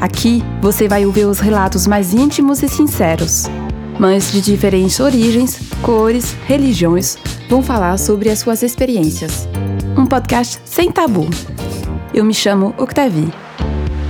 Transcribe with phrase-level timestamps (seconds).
[0.00, 3.44] Aqui você vai ouvir os relatos mais íntimos e sinceros.
[3.98, 7.18] Mães de diferentes origens, cores, religiões
[7.50, 9.46] vão falar sobre as suas experiências.
[9.98, 11.28] Um podcast sem tabu.
[12.14, 13.30] Eu me chamo Octavie.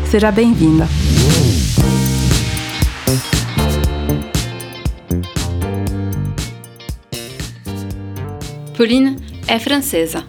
[0.08, 0.86] Seja bem-vinda.
[8.78, 9.16] Pauline
[9.48, 10.24] é francesa,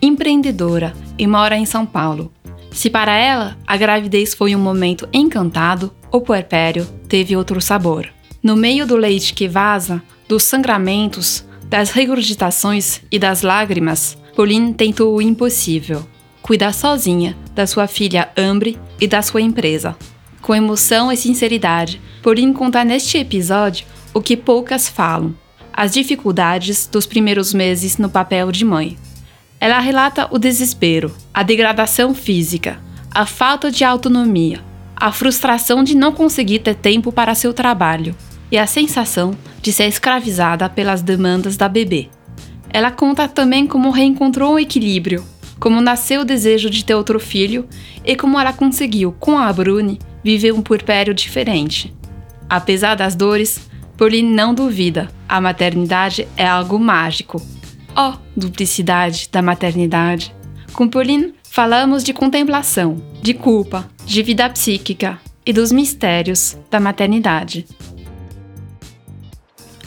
[0.00, 2.32] empreendedora e mora em São Paulo.
[2.72, 8.08] Se para ela a gravidez foi um momento encantado, o puerpério teve outro sabor.
[8.42, 15.14] No meio do leite que vaza, dos sangramentos, das regurgitações e das lágrimas, Pauline tentou
[15.14, 16.06] o impossível:
[16.40, 19.96] cuidar sozinha da sua filha Ambre e da sua empresa.
[20.40, 25.34] Com emoção e sinceridade, Pauline conta neste episódio o que poucas falam:
[25.72, 28.96] as dificuldades dos primeiros meses no papel de mãe.
[29.62, 32.80] Ela relata o desespero, a degradação física,
[33.12, 34.60] a falta de autonomia,
[34.96, 38.12] a frustração de não conseguir ter tempo para seu trabalho
[38.50, 42.08] e a sensação de ser escravizada pelas demandas da bebê.
[42.70, 45.24] Ela conta também como reencontrou o equilíbrio,
[45.60, 47.64] como nasceu o desejo de ter outro filho
[48.04, 51.94] e como ela conseguiu, com a Bruni, viver um puerpério diferente.
[52.50, 53.60] Apesar das dores,
[53.96, 57.40] Pauline não duvida, a maternidade é algo mágico
[57.94, 60.34] Ó, oh, duplicidade da maternidade.
[60.72, 67.66] Com Pauline, falamos de contemplação, de culpa, de vida psíquica e dos mistérios da maternidade.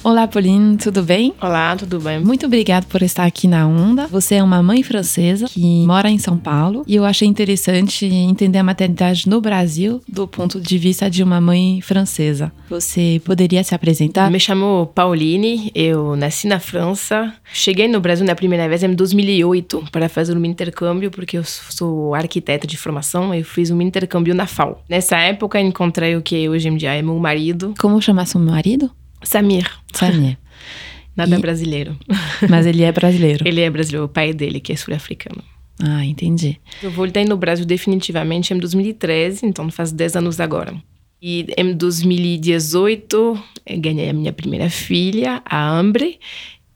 [0.05, 1.33] Olá, Pauline, tudo bem?
[1.41, 2.19] Olá, tudo bem?
[2.19, 4.05] Muito obrigada por estar aqui na Onda.
[4.05, 8.59] Você é uma mãe francesa que mora em São Paulo e eu achei interessante entender
[8.59, 12.51] a maternidade no Brasil do ponto de vista de uma mãe francesa.
[12.69, 14.29] Você poderia se apresentar?
[14.29, 17.33] Me chamo Pauline, eu nasci na França.
[17.51, 22.13] Cheguei no Brasil na primeira vez em 2008 para fazer um intercâmbio, porque eu sou
[22.13, 23.33] arquiteta de formação.
[23.33, 24.83] Eu fiz um intercâmbio na FAO.
[24.87, 27.73] Nessa época, encontrei o que hoje em dia é meu marido.
[27.79, 28.91] Como chama seu marido?
[29.25, 29.69] Samir.
[29.93, 30.37] Samir.
[31.15, 31.39] Nada e...
[31.39, 31.97] brasileiro.
[32.49, 33.47] Mas ele é brasileiro.
[33.47, 35.43] ele é brasileiro, o pai dele, que é sul-africano.
[35.79, 36.57] Ah, entendi.
[36.81, 40.73] Eu voltei no Brasil definitivamente em 2013, então faz 10 anos agora.
[41.21, 43.43] E em 2018,
[43.79, 46.19] ganhei a minha primeira filha, a Ambre,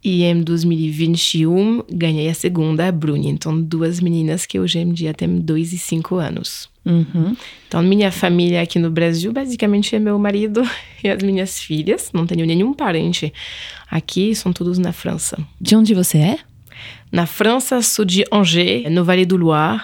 [0.03, 3.29] e em 2021 ganhei a segunda, a Bruni.
[3.29, 6.69] Então, duas meninas que hoje em dia têm dois e cinco anos.
[6.89, 7.35] Uhum.
[7.67, 10.67] Então, minha família aqui no Brasil basicamente é meu marido
[11.03, 12.09] e as minhas filhas.
[12.11, 13.31] Não tenho nenhum parente
[13.89, 15.37] aqui, são todos na França.
[15.61, 16.39] De onde você é?
[17.11, 19.81] Na França, sou de Angers, no Vale do Loire.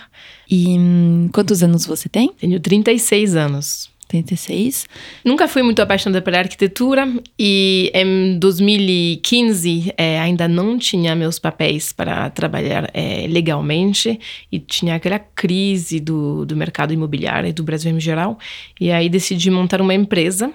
[0.50, 2.32] E hum, quantos anos você tem?
[2.40, 3.90] Tenho 36 anos.
[4.14, 4.86] 86.
[5.24, 11.92] Nunca fui muito apaixonada pela arquitetura e em 2015 é, ainda não tinha meus papéis
[11.92, 14.20] para trabalhar é, legalmente
[14.52, 18.38] e tinha aquela crise do, do mercado imobiliário e do Brasil em geral.
[18.80, 20.52] E aí decidi montar uma empresa.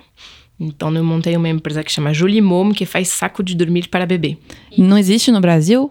[0.58, 4.04] Então eu montei uma empresa que chama Julie Mom, que faz saco de dormir para
[4.04, 4.36] bebê.
[4.76, 5.90] Não existe no Brasil?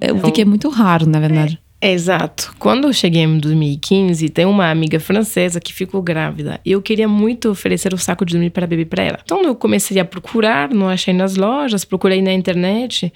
[0.00, 1.60] Eu vi que é muito raro, na verdade.
[1.88, 2.52] Exato.
[2.58, 6.60] Quando eu cheguei em 2015, tem uma amiga francesa que ficou grávida.
[6.64, 9.20] E eu queria muito oferecer o saco de dormir para bebê para ela.
[9.22, 13.12] Então eu comecei a procurar, não achei nas lojas, procurei na internet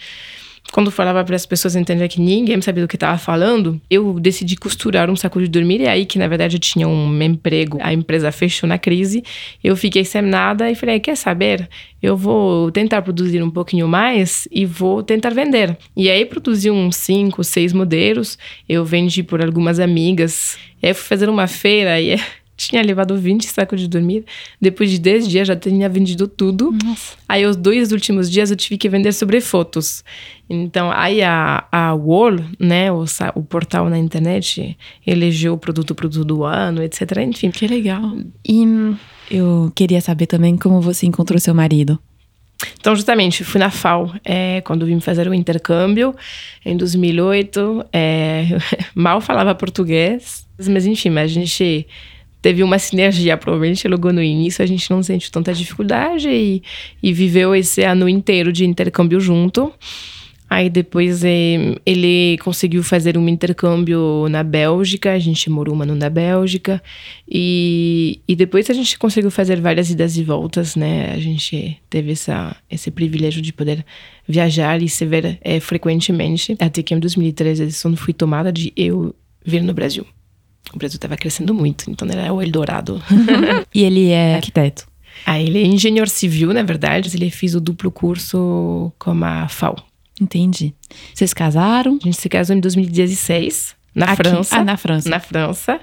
[0.73, 4.57] quando falava para as pessoas entenderem que ninguém sabia do que estava falando, eu decidi
[4.57, 5.81] costurar um saco de dormir.
[5.81, 9.23] E aí, que na verdade eu tinha um emprego, a empresa fechou na crise,
[9.63, 11.69] eu fiquei sem nada e falei: quer saber?
[12.03, 15.77] Eu vou tentar produzir um pouquinho mais e vou tentar vender.
[15.95, 18.39] E aí, produzi uns cinco, seis modelos,
[18.69, 20.57] eu vendi por algumas amigas.
[20.83, 22.19] E aí, fui fazer uma feira e
[22.61, 24.25] tinha levado 20 sacos de dormir.
[24.61, 26.71] Depois de 10 dias já tinha vendido tudo.
[26.85, 27.17] Nossa.
[27.27, 30.05] Aí os dois últimos dias eu tive que vender sobre fotos.
[30.49, 33.05] Então aí a, a Wall, né, o,
[33.35, 34.77] o portal na internet,
[35.07, 37.01] elegeu o produto produto do ano, etc.
[37.27, 37.51] Enfim.
[37.51, 38.17] Que legal.
[38.47, 38.65] E
[39.31, 41.99] eu queria saber também como você encontrou seu marido.
[42.79, 46.15] Então, justamente, fui na FAO é, quando vim fazer o intercâmbio
[46.63, 47.87] em 2008.
[47.91, 48.49] É,
[48.95, 51.87] mal falava português, mas enfim, a gente
[52.41, 56.63] teve uma sinergia, provavelmente logo no início a gente não sentiu tanta dificuldade e,
[57.03, 59.73] e viveu esse ano inteiro de intercâmbio junto.
[60.51, 65.95] Aí depois eh, ele conseguiu fazer um intercâmbio na Bélgica, a gente morou um ano
[65.95, 66.83] na Bélgica.
[67.31, 71.13] E, e depois a gente conseguiu fazer várias idas e voltas, né?
[71.13, 73.87] A gente teve essa, esse privilégio de poder
[74.27, 76.57] viajar e se ver eh, frequentemente.
[76.59, 79.15] Até que em 2013 a decisão foi tomada de eu
[79.47, 80.05] vir no Brasil.
[80.73, 83.03] O Brasil estava crescendo muito, então era o Eldorado.
[83.75, 84.87] E ele é arquiteto.
[85.27, 87.11] Ah, ele é engenheiro civil, na verdade.
[87.15, 89.77] Ele fez o duplo curso com a FAO.
[90.21, 90.75] Entendi.
[91.15, 91.99] Vocês casaram?
[92.01, 94.17] A gente se casou em 2016, na Aqui.
[94.17, 94.57] França.
[94.57, 95.09] Ah, na França.
[95.09, 95.81] Na França.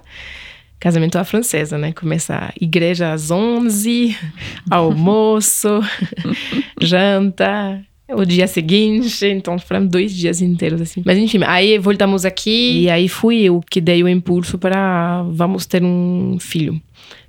[0.79, 1.91] Casamento à francesa, né?
[1.91, 4.15] Começa a igreja às 11,
[4.69, 5.81] almoço,
[6.79, 9.25] janta, o dia seguinte.
[9.25, 11.01] Então foram dois dias inteiros, assim.
[11.05, 15.65] Mas enfim, aí voltamos aqui e aí fui eu que dei o impulso para vamos
[15.65, 16.81] ter um filho.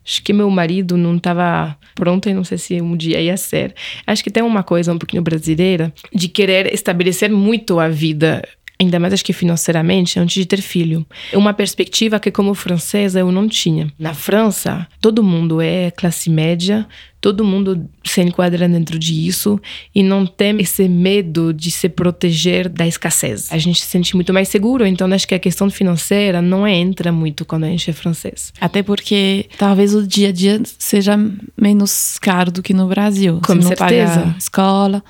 [0.04, 3.74] Acho que meu marido não estava pronto e não sei se um dia ia ser.
[4.06, 8.42] Acho que tem uma coisa um pouquinho brasileira de querer estabelecer muito a vida
[8.80, 11.04] ainda mais acho que financeiramente, antes de ter filho.
[11.32, 13.92] É uma perspectiva que, como francesa, eu não tinha.
[13.98, 16.86] Na França, todo mundo é classe média,
[17.20, 19.60] todo mundo se enquadra dentro disso
[19.94, 23.50] e não tem esse medo de se proteger da escassez.
[23.50, 27.10] A gente se sente muito mais seguro, então acho que a questão financeira não entra
[27.12, 28.52] muito quando a gente é francês.
[28.60, 31.18] Até porque talvez o dia a dia seja
[31.60, 33.40] menos caro do que no Brasil.
[33.44, 33.76] Com certeza.
[33.76, 35.02] paga escola,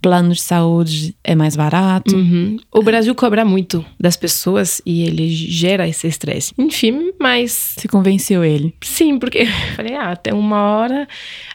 [0.00, 2.14] plano de saúde é mais barato.
[2.14, 2.58] Uhum.
[2.72, 6.52] O Brasil cobra muito das pessoas e ele gera esse estresse.
[6.58, 8.74] Enfim, mas Você convenceu ele.
[8.82, 11.08] Sim, porque eu falei, ah, até uma hora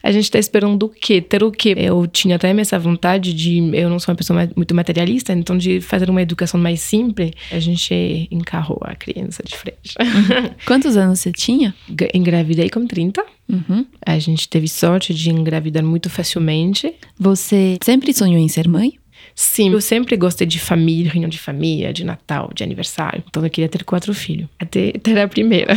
[0.03, 1.21] a gente tá esperando o quê?
[1.21, 1.73] Ter o quê?
[1.77, 3.57] Eu tinha até essa vontade de.
[3.73, 7.59] Eu não sou uma pessoa muito materialista, então de fazer uma educação mais simples, a
[7.59, 9.95] gente encarrou a criança de frente.
[10.65, 11.73] Quantos anos você tinha?
[12.13, 13.23] Engravidei com 30.
[13.51, 13.85] Uhum.
[14.05, 16.93] A gente teve sorte de engravidar muito facilmente.
[17.19, 18.93] Você sempre sonhou em ser mãe?
[19.35, 23.23] Sim, eu sempre gostei de família, reunião de família, de Natal, de aniversário.
[23.27, 24.47] Então eu queria ter quatro filhos.
[24.59, 25.75] Até ter a primeira.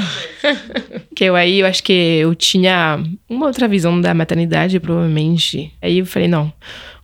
[1.15, 5.73] que eu aí, eu acho que eu tinha uma outra visão da maternidade, provavelmente.
[5.81, 6.53] Aí eu falei, não,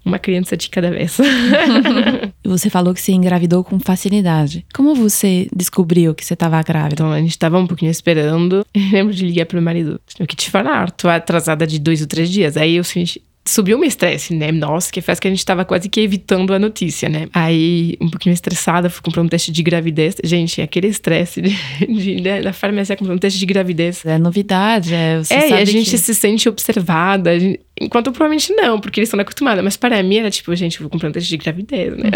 [0.04, 1.16] uma criança de cada vez.
[2.44, 4.66] Você falou que você engravidou com facilidade.
[4.74, 6.94] Como você descobriu que você estava grávida?
[6.94, 8.66] então a gente tava um pouquinho esperando.
[8.74, 10.00] Eu lembro de ligar pro meu marido.
[10.16, 12.56] Tenho que te falar, tô atrasada de dois ou três dias.
[12.56, 13.22] Aí eu senti.
[13.42, 14.52] Subiu um estresse, né?
[14.52, 17.26] Nossa, que faz que a gente tava quase que evitando a notícia, né?
[17.32, 20.16] Aí, um pouquinho estressada, fui comprar um teste de gravidez.
[20.22, 21.56] Gente, aquele estresse de,
[21.88, 24.04] de, né, da farmácia comprar um teste de gravidez.
[24.04, 25.18] É novidade, é.
[25.18, 25.98] Você é, e a gente que...
[25.98, 27.38] se sente observada.
[27.40, 29.64] gente- Enquanto provavelmente não, porque eles estão acostumados.
[29.64, 32.10] Mas para mim era tipo, gente, eu vou comprar um teste de gravidez, né?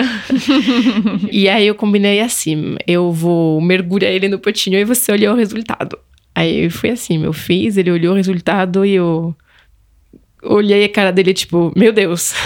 [1.33, 5.37] e aí eu combinei assim: eu vou mergulhar ele no potinho e você olhou o
[5.39, 5.99] resultado.
[6.35, 9.35] Aí foi assim: eu fiz, ele olhou o resultado e eu
[10.45, 12.35] olhei a cara dele, tipo, meu Deus.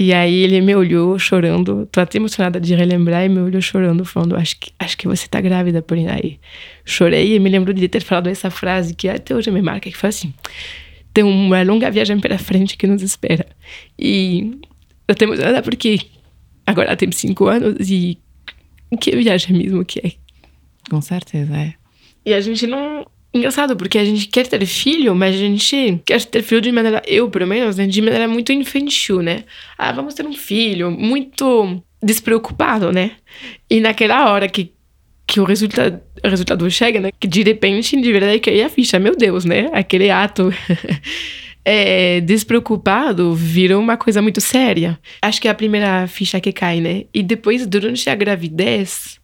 [0.00, 4.04] E aí ele me olhou chorando, tô até emocionada de relembrar, e me olhou chorando,
[4.04, 5.84] falando, acho que, acho que você tá grávida.
[6.14, 6.38] Aí
[6.84, 9.96] chorei e me lembro de ter falado essa frase que até hoje me marca, que
[9.96, 10.32] foi assim,
[11.12, 13.44] tem uma longa viagem pela frente que nos espera.
[13.98, 14.60] E
[15.08, 15.98] eu tô emocionada porque
[16.64, 18.16] agora tem cinco anos e
[19.00, 20.12] que viagem mesmo que é.
[20.88, 21.74] Com certeza, é.
[22.24, 23.04] E a gente não.
[23.38, 27.00] Engraçado, porque a gente quer ter filho, mas a gente quer ter filho de maneira.
[27.06, 29.44] Eu, pelo menos, né, de maneira muito infantil, né?
[29.78, 33.12] Ah, vamos ter um filho, muito despreocupado, né?
[33.70, 34.72] E naquela hora que,
[35.24, 37.10] que o resultado, o resultado chega, né?
[37.18, 39.70] Que de repente, de verdade, cai a ficha, meu Deus, né?
[39.72, 40.52] Aquele ato.
[41.64, 44.98] é, despreocupado virou uma coisa muito séria.
[45.22, 47.04] Acho que é a primeira ficha que cai, né?
[47.14, 49.17] E depois, durante a gravidez,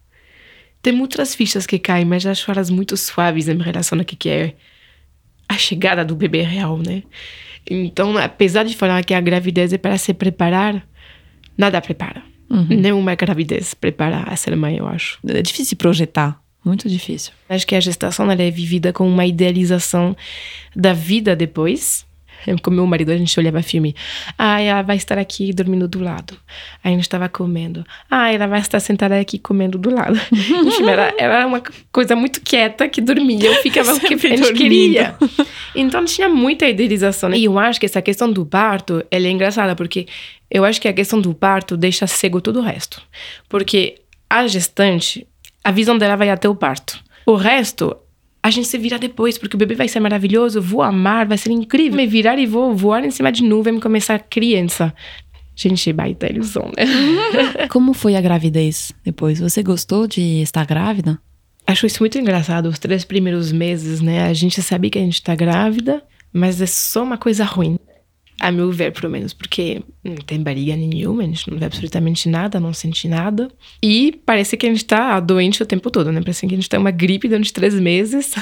[0.85, 4.53] tem outras fichas que caem, mas acho elas muito suaves em relação ao que é
[5.49, 7.01] a chegada do bebê real, né?
[7.67, 10.87] Então, apesar de falar que a gravidez é para se preparar,
[11.57, 12.21] nada prepara.
[12.69, 15.17] Nenhuma gravidez prepara a ser mãe, eu acho.
[15.27, 16.39] É difícil projetar.
[16.63, 17.33] Muito difícil.
[17.49, 20.15] Acho que a gestação ela é vivida com uma idealização
[20.75, 22.04] da vida depois.
[22.45, 23.95] Eu, Com meu marido, a gente olhava filme.
[24.37, 26.37] Ah, ela vai estar aqui dormindo do lado.
[26.83, 27.85] Aí a gente estava comendo.
[28.09, 30.19] Ah, ela vai estar sentada aqui comendo do lado.
[30.31, 31.61] Enfim, era, era uma
[31.91, 33.45] coisa muito quieta que dormia.
[33.47, 34.57] Eu ficava o que a gente dormindo.
[34.57, 35.15] queria.
[35.75, 37.29] Então tinha muita idealização.
[37.29, 37.37] né?
[37.37, 40.07] E eu acho que essa questão do parto, ela é engraçada, porque
[40.49, 43.01] eu acho que a questão do parto deixa cego todo o resto.
[43.49, 43.95] Porque
[44.29, 45.27] a gestante,
[45.63, 46.99] a visão dela vai até o parto.
[47.25, 47.95] O resto,
[48.45, 51.49] a gente se vira depois, porque o bebê vai ser maravilhoso, vou amar, vai ser
[51.49, 51.97] incrível.
[51.97, 54.93] Me virar e vou voar em cima de nuvem e começar criança.
[55.55, 56.85] Gente, baita ilusão, né?
[57.69, 59.39] Como foi a gravidez depois?
[59.39, 61.19] Você gostou de estar grávida?
[61.65, 62.69] Acho isso muito engraçado.
[62.69, 64.27] Os três primeiros meses, né?
[64.27, 67.79] A gente sabia que a gente tá grávida, mas é só uma coisa ruim.
[68.39, 69.33] A meu ver, pelo menos.
[69.33, 73.49] Porque Não tem barriga nenhuma, a gente não vê absolutamente nada, não sente nada.
[73.81, 76.21] E parece que a gente tá doente o tempo todo, né?
[76.21, 78.35] Parece que a gente tem uma gripe durante três meses.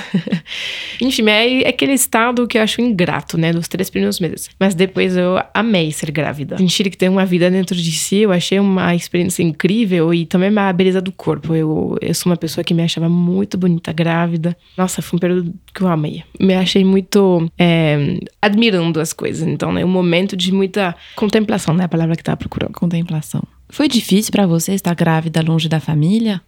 [0.99, 3.53] Enfim, é, é aquele estado que eu acho ingrato, né?
[3.53, 4.49] Dos três primeiros meses.
[4.59, 6.57] Mas depois eu amei ser grávida.
[6.57, 10.51] Sentir que tem uma vida dentro de si, eu achei uma experiência incrível e também
[10.57, 11.55] a beleza do corpo.
[11.55, 14.57] Eu, eu sou uma pessoa que me achava muito bonita grávida.
[14.77, 16.23] Nossa, foi um período que eu amei.
[16.37, 19.47] Me achei muito é, admirando as coisas.
[19.47, 21.83] Então, é um momento de muita contemplação Contemplação, né?
[21.83, 22.73] A palavra que tava procurando.
[22.73, 23.43] Contemplação.
[23.69, 26.41] Foi difícil para você estar grávida longe da família?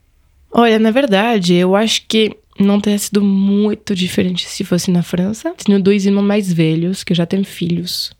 [0.51, 5.53] Olha, na verdade, eu acho que não teria sido muito diferente se fosse na França.
[5.63, 8.13] Tenho dois irmãos mais velhos que já têm filhos.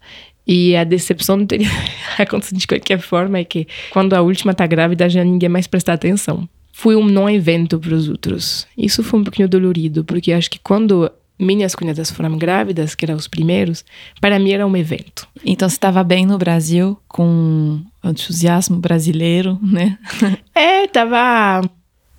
[0.46, 1.70] E a decepção não teria
[2.20, 5.94] acontecido de qualquer forma é que quando a última tá grávida já ninguém mais presta
[5.94, 6.48] atenção.
[6.72, 8.68] Foi um não evento para os outros.
[8.78, 13.16] Isso foi um pouquinho dolorido, porque acho que quando minhas cunhadas foram grávidas, que eram
[13.16, 13.84] os primeiros,
[14.22, 15.28] para mim era um evento.
[15.44, 19.98] Então você estava bem no Brasil, com entusiasmo brasileiro, né?
[20.56, 21.62] é, tava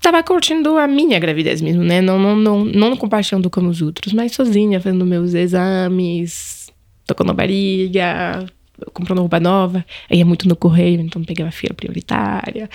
[0.00, 2.00] tava curtindo a minha gravidez mesmo, né?
[2.00, 6.70] Não, não, não, não compartilhando com os outros, mas sozinha, fazendo meus exames,
[7.04, 8.46] tocando a barriga,
[8.92, 9.84] comprando roupa nova.
[10.10, 12.68] Ia muito no correio, então pegava a fila prioritária.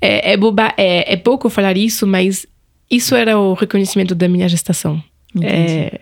[0.00, 2.46] É, é, boba, é, é pouco falar isso, mas
[2.90, 5.02] isso era o reconhecimento da minha gestação
[5.42, 6.00] é,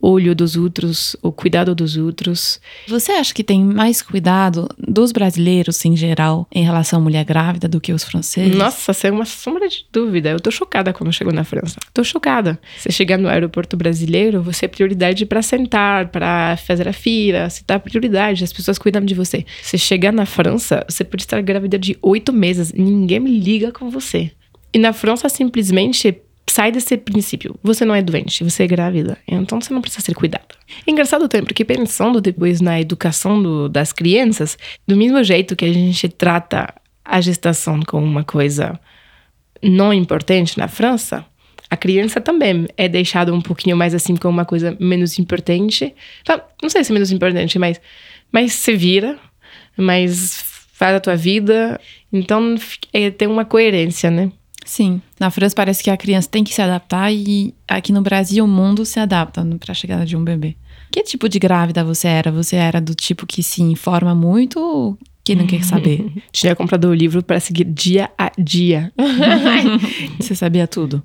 [0.00, 2.60] olho dos outros, o cuidado dos outros.
[2.86, 7.66] Você acha que tem mais cuidado dos brasileiros em geral em relação à mulher grávida
[7.66, 8.54] do que os franceses?
[8.56, 10.30] Nossa, sem uma sombra de dúvida.
[10.30, 11.76] Eu tô chocada quando chego na França.
[11.92, 12.58] Tô chocada.
[12.78, 17.62] Você chegar no aeroporto brasileiro, você é prioridade para sentar, para fazer a fila, você
[17.66, 19.44] dá prioridade, as pessoas cuidam de você.
[19.62, 23.90] Você chegar na França, você pode estar grávida de oito meses, ninguém me liga com
[23.90, 24.30] você.
[24.72, 27.58] E na França, simplesmente sai desse princípio.
[27.62, 29.18] Você não é doente, você é grávida.
[29.26, 30.46] Então você não precisa ser cuidada.
[30.86, 35.64] É engraçado também, porque pensando depois na educação do, das crianças, do mesmo jeito que
[35.64, 36.72] a gente trata
[37.04, 38.78] a gestação como uma coisa
[39.62, 41.24] não importante na França,
[41.68, 45.94] a criança também é deixada um pouquinho mais assim como uma coisa menos importante.
[46.62, 47.80] Não sei se é menos importante, mas,
[48.30, 49.18] mas se vira,
[49.76, 51.80] mas faz a tua vida.
[52.12, 52.54] Então
[52.92, 54.30] é, tem uma coerência, né?
[54.66, 55.00] Sim.
[55.18, 58.48] Na França parece que a criança tem que se adaptar e aqui no Brasil o
[58.48, 60.56] mundo se adapta para a chegada de um bebê.
[60.90, 62.30] Que tipo de grávida você era?
[62.32, 66.12] Você era do tipo que se informa muito ou que não quer saber?
[66.32, 68.92] Tinha comprado o livro para seguir dia a dia.
[70.20, 71.02] você sabia tudo?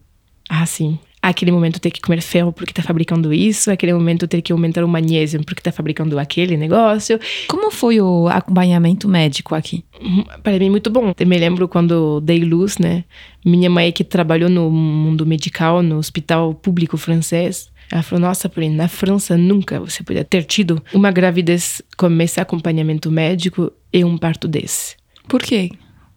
[0.49, 4.41] Ah, sim aquele momento ter que comer ferro porque está fabricando isso, aquele momento ter
[4.41, 7.19] que aumentar o magnésio porque está fabricando aquele negócio.
[7.47, 9.83] Como foi o acompanhamento médico aqui?
[10.01, 11.13] Hum, para mim, muito bom.
[11.17, 13.03] Eu me lembro quando dei luz, né?
[13.45, 18.71] Minha mãe que trabalhou no mundo medical, no hospital público francês, ela falou: Nossa, porém,
[18.71, 24.17] na França nunca você podia ter tido uma gravidez com esse acompanhamento médico e um
[24.17, 24.95] parto desse.
[25.27, 25.69] Por quê?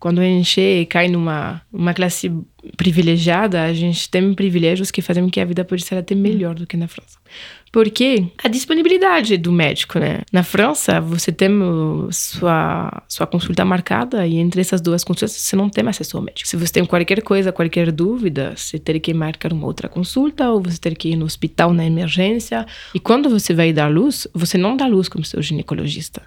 [0.05, 2.31] Quando a gente cai numa uma classe
[2.77, 6.55] privilegiada, a gente tem privilégios que fazem com que a vida pode ser até melhor
[6.55, 7.19] do que na França.
[7.73, 10.21] Porque a disponibilidade do médico, né?
[10.31, 11.49] Na França, você tem
[12.13, 16.47] sua, sua consulta marcada e entre essas duas consultas você não tem acesso ao médico.
[16.47, 20.61] Se você tem qualquer coisa, qualquer dúvida, você tem que marcar uma outra consulta ou
[20.61, 22.67] você tem que ir no hospital na emergência.
[22.95, 26.23] E quando você vai dar luz, você não dá luz como seu ginecologista.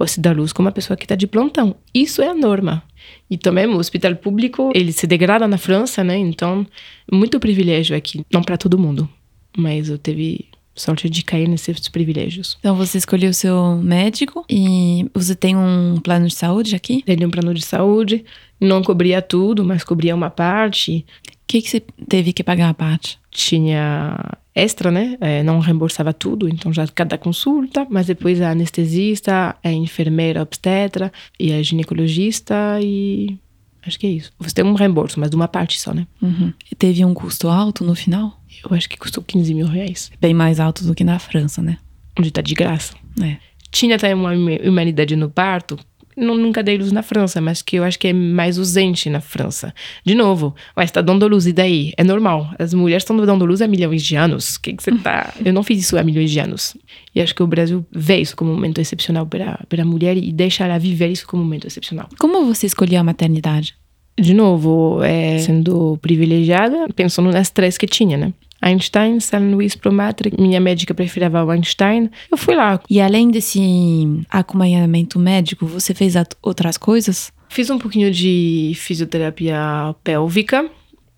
[0.00, 1.76] Você dá luz como uma pessoa que está de plantão.
[1.92, 2.82] Isso é a norma.
[3.30, 6.16] E também o hospital público, ele se degrada na França, né?
[6.16, 6.66] Então,
[7.12, 8.24] muito privilégio aqui.
[8.32, 9.08] Não para todo mundo,
[9.56, 12.56] mas eu teve sorte de cair nesses privilégios.
[12.60, 17.02] Então você escolheu o seu médico e você tem um plano de saúde aqui?
[17.02, 18.24] Tem um plano de saúde,
[18.58, 21.04] não cobria tudo, mas cobria uma parte.
[21.26, 23.18] O que, que você teve que pagar a parte?
[23.30, 24.16] Tinha
[24.60, 25.16] extra, né?
[25.20, 31.12] É, não reembolsava tudo, então já cada consulta, mas depois a anestesista, a enfermeira obstetra
[31.38, 33.38] e a ginecologista e
[33.86, 34.32] acho que é isso.
[34.38, 36.06] Você tem um reembolso, mas de uma parte só, né?
[36.20, 36.52] Uhum.
[36.78, 38.38] Teve um custo alto no final?
[38.62, 40.10] Eu acho que custou 15 mil reais.
[40.20, 41.78] Bem mais alto do que na França, né?
[42.18, 42.94] Onde tá de graça.
[43.22, 43.38] É.
[43.70, 45.78] Tinha até uma humanidade no parto,
[46.20, 49.74] nunca dei luz na França, mas que eu acho que é mais usante na França.
[50.04, 51.92] De novo, ué, está dando luz, e daí?
[51.96, 52.52] É normal.
[52.58, 54.56] As mulheres estão dando luz há milhões de anos.
[54.56, 55.32] O que, que você tá.
[55.44, 56.76] eu não fiz isso há milhões de anos.
[57.14, 60.16] E acho que o Brasil vê isso como um momento excepcional para, para a mulher
[60.16, 62.08] e deixa ela viver isso como um momento excepcional.
[62.18, 63.74] Como você escolheu a maternidade?
[64.18, 68.34] De novo, é, sendo privilegiada, pensando nas três que tinha, né?
[68.60, 72.10] Einstein, San Luís Promatri, minha médica preferava o Einstein.
[72.30, 72.80] Eu fui lá.
[72.88, 77.32] E além desse acompanhamento médico, você fez outras coisas?
[77.48, 80.70] Fiz um pouquinho de fisioterapia pélvica.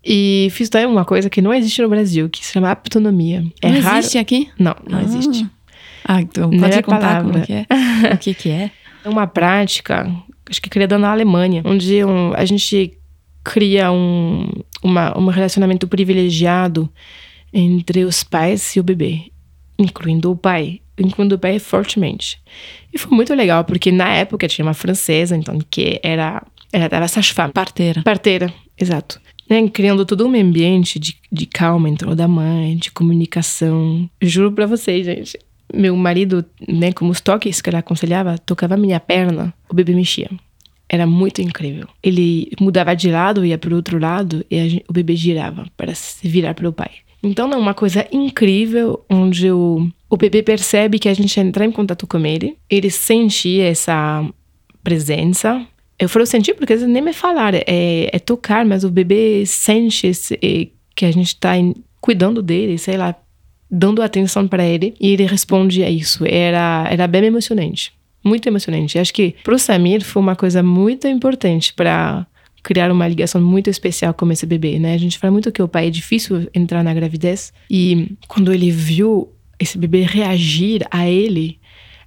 [0.05, 3.43] E fiz também uma coisa que não existe no Brasil, que se chama aptonomia.
[3.61, 3.99] É não raro...
[3.99, 4.49] existe aqui?
[4.59, 5.03] Não, não ah.
[5.03, 5.47] existe.
[6.05, 7.31] Ah, então pode contar palavra.
[7.31, 7.65] como que é?
[8.13, 8.71] o que que é?
[9.05, 10.09] É uma prática,
[10.49, 12.97] acho que criada na Alemanha, onde um, a gente
[13.43, 14.49] cria um,
[14.81, 16.89] uma, um relacionamento privilegiado
[17.53, 19.31] entre os pais e o bebê,
[19.77, 22.39] incluindo o pai, incluindo o pai fortemente.
[22.93, 26.41] E foi muito legal, porque na época tinha uma francesa, então, que era,
[26.71, 28.01] ela estava sage-femme, Parteira.
[28.03, 29.19] parteira, exato.
[29.49, 34.09] Né, criando todo um ambiente de, de calma em torno da mãe, de comunicação.
[34.21, 35.37] Juro pra vocês, gente.
[35.73, 40.29] Meu marido, né, como os toques que ela aconselhava, tocava minha perna, o bebê mexia.
[40.87, 41.87] Era muito incrível.
[42.01, 45.65] Ele mudava de lado, ia para o outro lado e a gen- o bebê girava
[45.75, 46.91] para se virar para o pai.
[47.23, 51.71] Então é uma coisa incrível onde o, o bebê percebe que a gente entra em
[51.71, 54.27] contato com ele, ele sente essa
[54.83, 55.65] presença.
[55.97, 60.07] Eu falo sentir porque eles nem me falaram, é, é tocar, mas o bebê sente
[60.07, 61.51] esse, é, que a gente está
[62.01, 63.15] cuidando dele, sei lá,
[63.71, 66.25] dando atenção para ele e ele responde a isso.
[66.27, 68.99] Era, era bem emocionante, muito emocionante.
[68.99, 72.27] Acho que para o Samir foi uma coisa muito importante para
[72.63, 74.93] criar uma ligação muito especial com esse bebê, né?
[74.93, 78.71] A gente fala muito que o pai é difícil entrar na gravidez e quando ele
[78.71, 79.29] viu
[79.59, 81.59] esse bebê reagir a ele,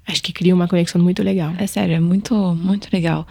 [0.06, 1.52] acho que cria uma conexão muito legal.
[1.58, 3.26] É sério, é muito, muito legal.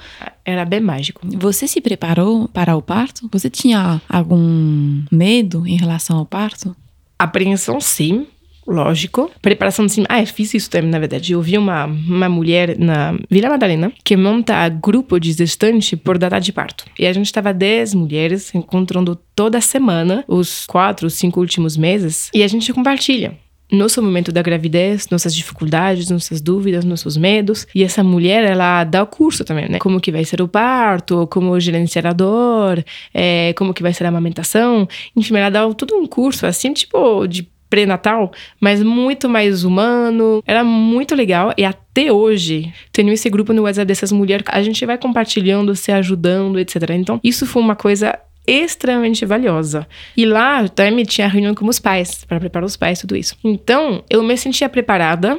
[0.46, 1.22] Era bem mágico.
[1.24, 3.28] Você se preparou para o parto?
[3.32, 6.76] Você tinha algum medo em relação ao parto?
[7.18, 8.28] Apreensão, sim,
[8.68, 9.32] lógico.
[9.42, 10.04] Preparação, sim.
[10.10, 11.34] Ah, eu fiz isso também, na verdade.
[11.34, 16.40] Eu vi uma, uma mulher na Vila Madalena que monta grupo de gestante por data
[16.40, 16.86] de parto.
[16.98, 22.44] E a gente estava 10 mulheres encontrando toda semana, os quatro, cinco últimos meses, e
[22.44, 23.38] a gente compartilha.
[23.72, 27.66] Nosso momento da gravidez, nossas dificuldades, nossas dúvidas, nossos medos.
[27.74, 29.80] E essa mulher, ela dá o curso também, né?
[29.80, 34.06] Como que vai ser o parto, como gerenciar a dor, é, como que vai ser
[34.06, 34.88] a amamentação.
[35.16, 40.42] Enfim, ela dá todo um curso, assim, tipo, de pré-natal, mas muito mais humano.
[40.48, 44.46] Era muito legal e até hoje tenho esse grupo no WhatsApp dessas mulheres.
[44.48, 46.90] A gente vai compartilhando, se ajudando, etc.
[46.92, 48.18] Então, isso foi uma coisa
[48.48, 49.86] extremamente valiosa.
[50.16, 53.36] E lá também tinha reunião com os pais, para preparar os pais, tudo isso.
[53.44, 55.38] Então, eu me sentia preparada.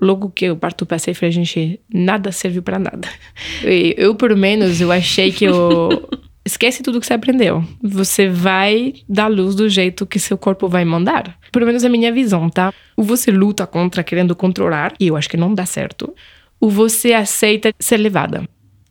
[0.00, 3.08] Logo que o parto passei, falei, gente, nada serviu para nada.
[3.96, 6.08] Eu, por menos, eu achei que eu
[6.44, 7.64] esquece tudo que você aprendeu.
[7.82, 11.38] Você vai dar luz do jeito que seu corpo vai mandar.
[11.50, 12.72] Pelo menos é a minha visão, tá?
[12.96, 16.14] Ou você luta contra querendo controlar, e eu acho que não dá certo.
[16.60, 18.48] Ou você aceita ser levada.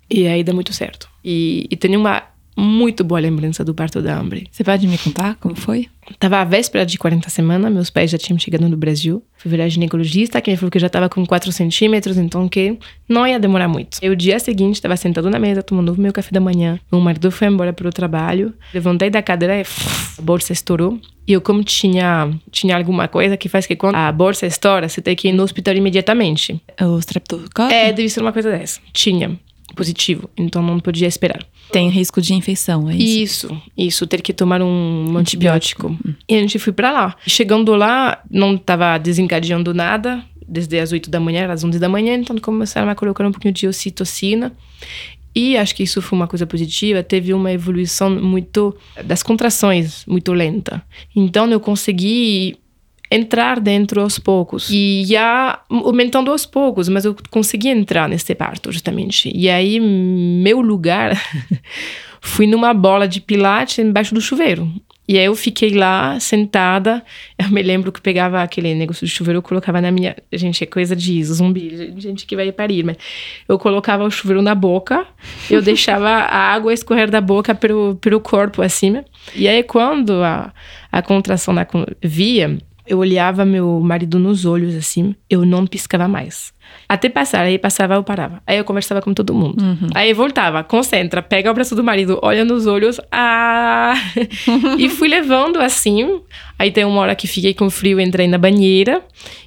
[0.10, 1.10] E aí dá muito certo.
[1.24, 2.24] E, e tenho uma
[2.56, 4.48] muito boa lembrança do parto da Ambre.
[4.52, 5.88] Você pode me contar como foi?
[6.20, 9.24] Tava a véspera de 40 semanas, meus pais já tinham chegado no Brasil.
[9.38, 12.48] Fui ver a ginecologista, que me falou que eu já tava com 4 centímetros, então
[12.50, 14.00] que não ia demorar muito.
[14.02, 16.80] E o dia seguinte, tava sentado na mesa, tomando o meu café da manhã.
[16.92, 18.54] Meu marido foi embora pro trabalho.
[18.74, 21.00] Levantei da cadeira e a bolsa estourou.
[21.26, 25.02] E eu, como tinha, tinha alguma coisa que faz que quando a bolsa estoura, você
[25.02, 26.62] tem que ir no hospital imediatamente.
[26.82, 27.72] O streptococcus?
[27.72, 28.82] É, deve ser uma coisa dessa.
[28.92, 29.40] Tinha.
[29.76, 30.30] Positivo.
[30.38, 31.44] Então não podia esperar.
[31.72, 33.48] Tem risco de infecção, é isso?
[33.48, 35.98] Isso, isso, ter que tomar um antibiótico.
[36.28, 37.16] E a gente foi pra lá.
[37.26, 42.16] Chegando lá, não tava desencadeando nada, desde as 8 da manhã, às 11 da manhã,
[42.16, 44.52] então começaram a colocar um pouquinho de ocitocina.
[45.36, 50.32] E acho que isso foi uma coisa positiva, teve uma evolução muito das contrações muito
[50.32, 50.84] lenta.
[51.16, 52.56] Então eu consegui
[53.14, 58.72] entrar dentro aos poucos e já aumentando aos poucos, mas eu consegui entrar nesse parto
[58.72, 59.32] justamente.
[59.36, 61.20] E aí meu lugar
[62.20, 64.68] fui numa bola de pilates embaixo do chuveiro.
[65.06, 67.04] E aí eu fiquei lá sentada.
[67.38, 70.16] Eu me lembro que pegava aquele negócio de chuveiro, eu colocava na minha.
[70.32, 72.98] Gente, é coisa de zumbi, gente que vai parir, mas
[73.48, 75.06] eu colocava o chuveiro na boca,
[75.50, 79.04] eu deixava a água escorrer da boca pelo, pelo corpo acima.
[79.36, 80.54] E aí quando a,
[80.90, 81.68] a contração na,
[82.02, 86.54] via, eu olhava meu marido nos olhos assim, eu não piscava mais.
[86.88, 88.42] Até passar, aí passava, eu parava.
[88.46, 89.62] Aí eu conversava com todo mundo.
[89.62, 89.90] Uhum.
[89.94, 93.94] Aí voltava, concentra, pega o braço do marido, olha nos olhos, ah!
[94.78, 96.22] e fui levando assim.
[96.58, 99.02] Aí tem uma hora que fiquei com frio, entrei na banheira.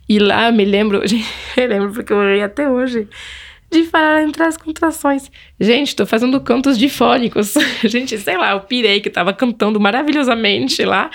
[0.09, 1.03] E lá me lembro,
[1.57, 3.09] eu lembro porque eu olhei até hoje
[3.71, 5.31] de falar entrar as contrações.
[5.59, 7.55] Gente, tô fazendo cantos difônicos.
[7.85, 11.11] Gente, sei lá, eu pirei que tava cantando maravilhosamente lá.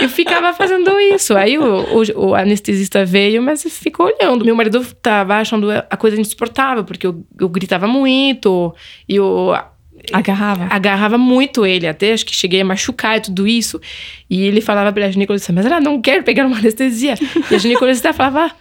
[0.00, 1.36] Eu ficava fazendo isso.
[1.36, 4.44] Aí o, o, o, anestesista veio, mas ficou olhando.
[4.44, 8.74] Meu marido tava achando a coisa insuportável, porque eu, eu gritava muito.
[9.08, 9.54] E eu
[10.12, 10.68] Agarrava?
[10.70, 13.80] Agarrava muito ele, até acho que cheguei a machucar e tudo isso.
[14.28, 17.14] E ele falava pra ginecologista, mas ela não quer pegar uma anestesia.
[17.50, 18.54] E a ginecologista falava,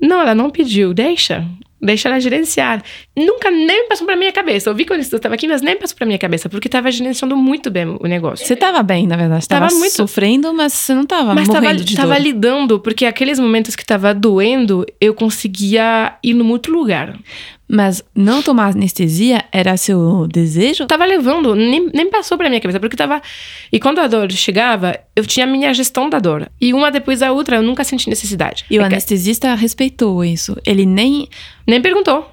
[0.00, 1.46] não, ela não pediu, deixa.
[1.80, 2.82] Deixa ela gerenciar.
[3.16, 4.70] Nunca nem passou pra minha cabeça.
[4.70, 7.36] Eu vi quando eu estava aqui, mas nem passou pra minha cabeça, porque tava gerenciando
[7.36, 8.46] muito bem o negócio.
[8.46, 9.42] Você tava bem, na verdade.
[9.44, 12.22] Você tava, Tava muito- sofrendo, mas você não tava Mas morrendo tava, de tava dor.
[12.22, 17.18] lidando, porque aqueles momentos que tava doendo, eu conseguia ir no outro lugar.
[17.72, 20.86] Mas não tomar anestesia era seu desejo?
[20.86, 23.22] tava levando, nem, nem passou pra minha cabeça, porque tava.
[23.72, 26.50] E quando a dor chegava, eu tinha a minha gestão da dor.
[26.60, 28.64] E uma depois da outra, eu nunca senti necessidade.
[28.68, 30.56] E o É que- anestesista respeitou isso.
[30.66, 31.28] Ele nem.
[31.64, 32.28] Nem perguntou.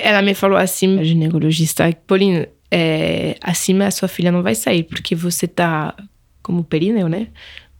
[0.00, 4.84] Ela me falou assim, a ginecologista, Pauline, é, acima a sua filha não vai sair,
[4.84, 5.94] porque você tá,
[6.42, 7.28] como períneo, né?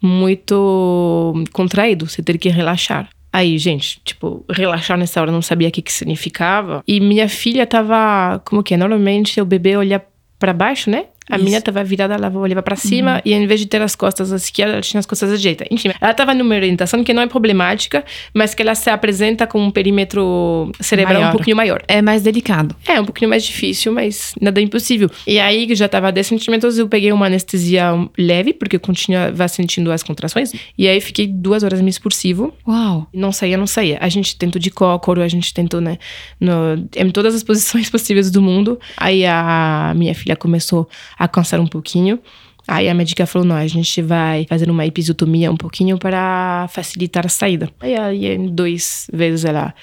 [0.03, 3.09] Muito contraído, você tem que relaxar.
[3.33, 6.83] Aí, gente, tipo, relaxar nessa hora não sabia o que que significava.
[6.87, 8.77] E minha filha tava, como que é?
[8.77, 10.05] Normalmente o bebê olha
[10.39, 11.07] pra baixo, né?
[11.29, 11.45] A Isso.
[11.45, 14.37] minha tava virada, ela olhava pra cima e em vez de ter as costas à
[14.37, 15.65] esquerda, ela tinha as costas à direita.
[15.71, 18.05] Enfim, ela tava numa orientação que não é problemática,
[18.35, 21.29] mas que ela se apresenta com um perímetro cerebral Maior.
[21.29, 21.83] um pouquinho maior.
[21.87, 22.75] É mais delicado.
[22.87, 25.09] É, um pouquinho mais difícil, mas nada impossível.
[25.27, 29.47] E aí, que já tava 10 centímetros, eu peguei uma anestesia leve, porque eu continuava
[29.47, 30.53] sentindo as contrações.
[30.77, 32.53] E aí, fiquei duas horas me expulsivo.
[32.67, 33.07] Uau.
[33.15, 33.99] Não saía, não saía.
[34.01, 35.99] A gente tentou de cócoro, a gente tentou, né,
[36.41, 36.53] no,
[36.97, 38.81] em todas as posições possíveis do mundo.
[38.97, 40.89] Aí, a minha filha começou
[41.21, 42.19] a cansar um pouquinho.
[42.67, 47.27] Aí a médica falou: não, a gente vai fazer uma episiotomia um pouquinho para facilitar
[47.27, 47.69] a saída.
[47.79, 49.75] Aí, aí em dois vezes ela,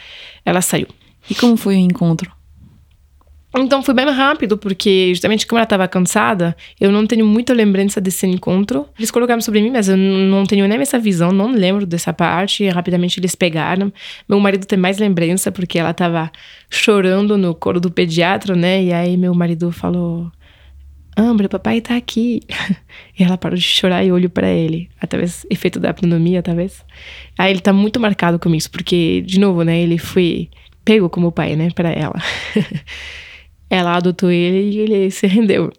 [0.44, 0.88] ela saiu.
[1.30, 2.32] E como foi o encontro?
[3.56, 8.00] Então foi bem rápido, porque justamente como ela estava cansada, eu não tenho muita lembrança
[8.00, 8.88] desse encontro.
[8.98, 12.64] Eles colocaram sobre mim, mas eu não tenho nem essa visão, não lembro dessa parte.
[12.64, 13.92] E rapidamente eles pegaram.
[14.30, 16.32] Meu marido tem mais lembrança, porque ela estava
[16.70, 18.84] chorando no colo do pediatra, né?
[18.84, 20.32] E aí meu marido falou:
[21.18, 22.42] Ambra, papai tá aqui.
[23.18, 24.88] e ela parou de chorar e olhou para ele.
[25.10, 26.86] Talvez efeito da pneumonia, talvez.
[27.36, 29.82] Aí ele tá muito marcado com isso, porque, de novo, né?
[29.82, 30.48] Ele foi
[30.86, 31.70] pego como pai, né?
[31.72, 32.16] Para ela.
[33.68, 35.72] ela adotou ele e ele se rendeu.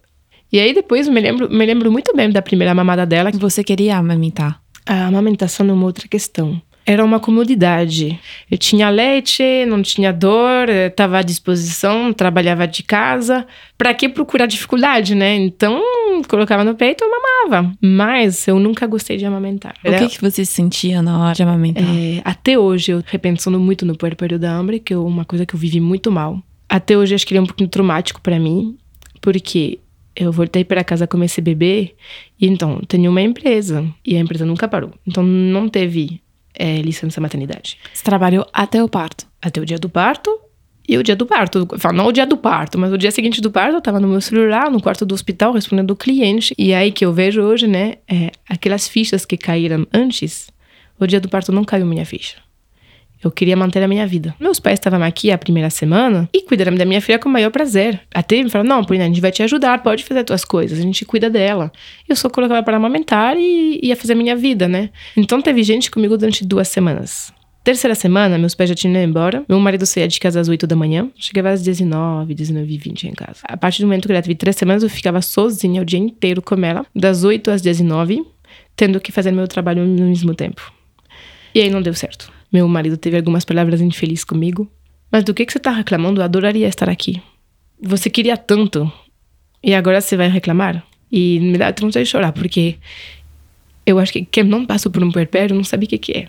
[0.51, 3.31] E aí depois eu me lembro, me lembro muito bem da primeira mamada dela.
[3.31, 4.61] Você queria amamentar?
[4.85, 6.61] A amamentação é uma outra questão.
[6.88, 8.18] Era uma comodidade.
[8.51, 13.46] Eu tinha leite, não tinha dor, estava à disposição, trabalhava de casa.
[13.77, 15.37] Pra que procurar dificuldade, né?
[15.37, 15.83] Então,
[16.27, 17.77] colocava no peito e mamava.
[17.79, 19.74] Mas eu nunca gostei de amamentar.
[19.85, 21.85] O que, que você sentia na hora de amamentar?
[21.85, 25.55] É, até hoje, eu repensando muito no puerpério da Ambre, que é uma coisa que
[25.55, 26.42] eu vivi muito mal.
[26.66, 28.79] Até hoje, acho que ele é um pouquinho traumático pra mim,
[29.20, 29.79] porque
[30.16, 31.94] eu voltei para casa com esse bebê,
[32.40, 34.94] e então, tenho uma empresa, e a empresa nunca parou.
[35.07, 36.22] Então, não teve
[36.59, 37.79] é, licença maternidade.
[37.94, 39.27] Você trabalhou até o parto.
[39.40, 40.38] Até o dia do parto,
[40.88, 41.68] e o dia do parto.
[41.92, 44.23] Não o dia do parto, mas o dia seguinte do parto, eu tava no meu
[44.23, 46.55] celular, no quarto do hospital, respondendo o cliente.
[46.57, 50.49] E aí que eu vejo hoje, né, é, aquelas fichas que caíram antes,
[50.99, 52.37] o dia do parto não caiu minha ficha.
[53.22, 54.35] Eu queria manter a minha vida.
[54.38, 57.50] Meus pais estavam aqui a primeira semana e cuidaram da minha filha com o maior
[57.50, 58.00] prazer.
[58.14, 60.78] Até me falaram: não, Paulina, a gente vai te ajudar, pode fazer as tuas coisas,
[60.78, 61.72] a gente cuida dela.
[62.09, 64.90] Eu só colocava para amamentar e ia fazer a minha vida, né?
[65.16, 67.33] Então teve gente comigo durante duas semanas.
[67.64, 69.44] Terceira semana, meus pais já tinham ido embora.
[69.46, 71.11] Meu marido saía de casa às 8 da manhã.
[71.16, 73.40] Chegava às 19, 19 e 20 em casa.
[73.42, 76.40] A partir do momento que ela teve três semanas, eu ficava sozinha o dia inteiro
[76.40, 76.87] com ela.
[76.96, 78.24] Das 8 às 19,
[78.74, 80.72] tendo que fazer meu trabalho no mesmo tempo.
[81.54, 82.38] E aí não deu certo.
[82.53, 84.71] Meu marido teve algumas palavras infelizes comigo.
[85.11, 86.21] Mas do que, que você tá reclamando?
[86.21, 87.23] Eu adoraria estar aqui.
[87.81, 88.91] Você queria tanto.
[89.63, 90.85] E agora você vai reclamar?
[91.11, 92.77] E me dá vontade de chorar, porque
[93.87, 96.29] eu acho que quem não passou por um puerpério não sabe o que, que é.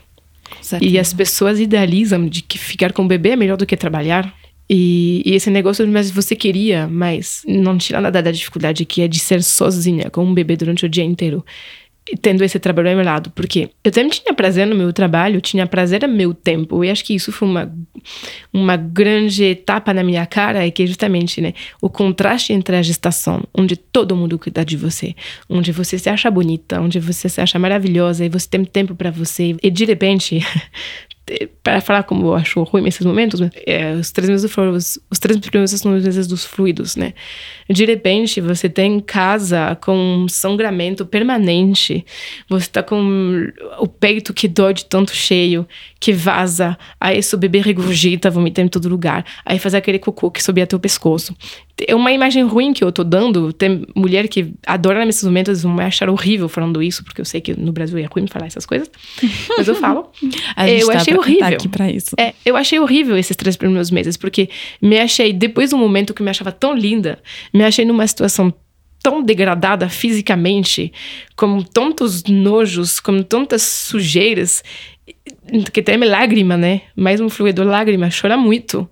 [0.82, 4.34] E as pessoas idealizam de que ficar com o bebê é melhor do que trabalhar.
[4.70, 9.08] E, e esse negócio, mas você queria, mas não tira nada da dificuldade que é
[9.08, 11.44] de ser sozinha com um bebê durante o dia inteiro.
[12.22, 13.30] Tendo esse trabalho ao meu lado.
[13.32, 16.84] Porque eu também tinha prazer no meu trabalho, tinha prazer no meu tempo.
[16.84, 17.72] E acho que isso foi uma,
[18.52, 23.44] uma grande etapa na minha cara, é que justamente, né, o contraste entre a gestação,
[23.54, 25.16] onde todo mundo cuida de você,
[25.50, 29.12] onde você se acha bonita, onde você se acha maravilhosa e você tem tempo para
[29.12, 30.40] você, e de repente,
[31.64, 35.40] para falar como eu acho ruim nesses momentos, é, os três meses os, os três
[35.40, 37.14] primeiros são os meses dos fluidos, né?
[37.70, 42.06] De repente, você tem casa com sangramento permanente,
[42.50, 43.48] você tá com
[43.80, 45.68] o peito que dói de tanto cheio,
[46.00, 50.42] que vaza, aí seu bebê regurgita, vomita em todo lugar, aí faz aquele cocô que
[50.42, 51.36] sobe até o pescoço.
[51.88, 53.52] É uma imagem ruim que eu tô dando.
[53.52, 57.42] Tem mulher que adora nesses momentos, vão me achar horrível falando isso, porque eu sei
[57.42, 58.90] que no Brasil é ruim falar essas coisas,
[59.58, 60.10] mas eu falo.
[60.56, 61.40] A gente eu tá achei pra- horrível.
[61.42, 62.16] Tá aqui pra isso.
[62.18, 64.50] É, eu achei horrível esses três primeiros meses, porque
[64.82, 67.20] me achei, depois do momento que me achava tão linda,
[67.54, 68.54] me achei numa situação
[69.02, 70.92] tão degradada fisicamente,
[71.36, 74.62] com tantos nojos, com tantas sujeiras,
[75.72, 76.82] que tem lágrima, né?
[76.96, 78.90] Mais um fluido lágrima, chora muito.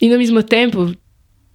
[0.00, 0.94] E no mesmo tempo,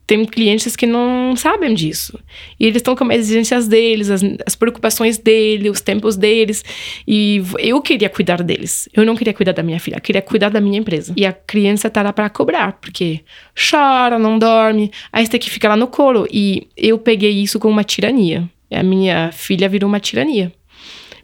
[0.05, 2.19] tem clientes que não sabem disso.
[2.59, 6.63] E eles estão com as exigências deles, as, as, preocupações deles, os tempos deles.
[7.07, 8.89] E eu queria cuidar deles.
[8.93, 11.13] Eu não queria cuidar da minha filha, eu queria cuidar da minha empresa.
[11.15, 13.21] E a criança tá lá para cobrar, porque
[13.57, 16.27] chora, não dorme, aí você tem que ficar lá no colo.
[16.31, 18.49] E eu peguei isso como uma tirania.
[18.69, 20.51] A minha filha virou uma tirania.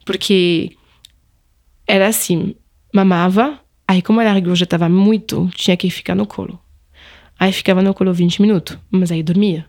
[0.06, 0.72] Porque
[1.86, 2.56] era assim,
[2.94, 6.60] mamava, aí como ela regurgitava muito, tinha que ficar no colo.
[7.40, 9.66] Aí ficava no colo 20 minutos, mas aí dormia.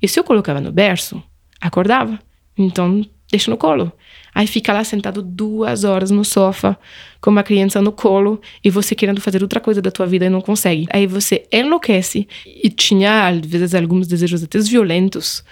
[0.00, 1.22] E se eu colocava no berço,
[1.60, 2.18] acordava.
[2.56, 3.92] Então, deixa no colo.
[4.34, 6.76] Aí fica lá sentado duas horas no sofá,
[7.20, 10.30] com uma criança no colo, e você querendo fazer outra coisa da tua vida e
[10.30, 10.86] não consegue.
[10.90, 12.26] Aí você enlouquece.
[12.46, 15.44] E tinha, às vezes, alguns desejos até violentos.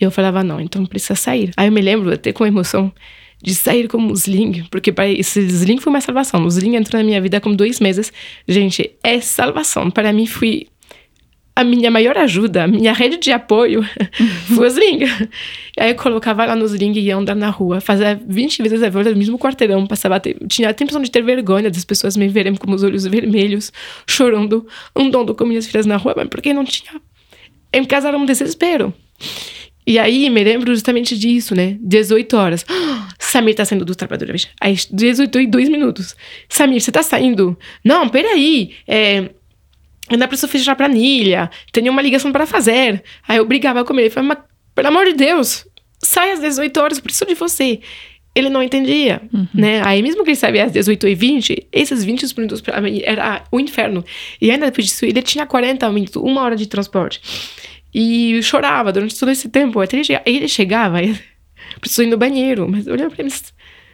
[0.00, 1.52] Eu falava, não, então precisa sair.
[1.56, 2.92] Aí eu me lembro, até com emoção,
[3.42, 4.12] de sair com o
[4.70, 6.44] porque para esse Sling foi uma salvação.
[6.44, 8.12] O Sling entrou na minha vida com dois meses.
[8.46, 9.90] Gente, é salvação.
[9.90, 10.68] Para mim foi
[11.54, 13.84] a minha maior ajuda, a minha rede de apoio
[14.54, 15.00] foi o Sling.
[15.78, 18.88] Aí eu colocava lá no Sling e ia andar na rua, fazia 20 vezes a
[18.88, 22.54] volta do mesmo quarteirão, passava, tinha a impressão de ter vergonha das pessoas me verem
[22.54, 23.70] com os olhos vermelhos,
[24.06, 27.00] chorando, andando com minhas filhas na rua, mas porque não tinha.
[27.72, 28.94] Em casa era um desespero.
[29.86, 31.76] E aí me lembro justamente disso, né?
[31.80, 32.64] 18 horas.
[33.18, 34.34] Samir tá saindo do trabalho.
[34.60, 36.14] Aí 18 e 2 minutos.
[36.48, 37.58] Samir, você tá saindo?
[37.84, 38.72] Não, peraí.
[38.86, 39.30] É
[40.08, 43.02] ainda preciso fechar a planilha, tenho uma ligação para fazer.
[43.26, 45.66] Aí eu brigava com ele, falava, mas pelo amor de Deus,
[46.02, 47.80] sai às 18 horas, preciso de você.
[48.34, 49.46] Ele não entendia, uhum.
[49.52, 49.82] né?
[49.84, 53.44] Aí mesmo que ele sabia às 18 e 20, esses 20 minutos para mim era
[53.52, 54.02] o inferno.
[54.40, 57.20] E ainda depois disso, ele tinha 40 minutos, uma hora de transporte.
[57.94, 59.80] E chorava durante todo esse tempo.
[59.80, 61.02] Até ele, chegava, ele chegava,
[61.80, 63.30] preciso ir no banheiro, mas olhava para ele,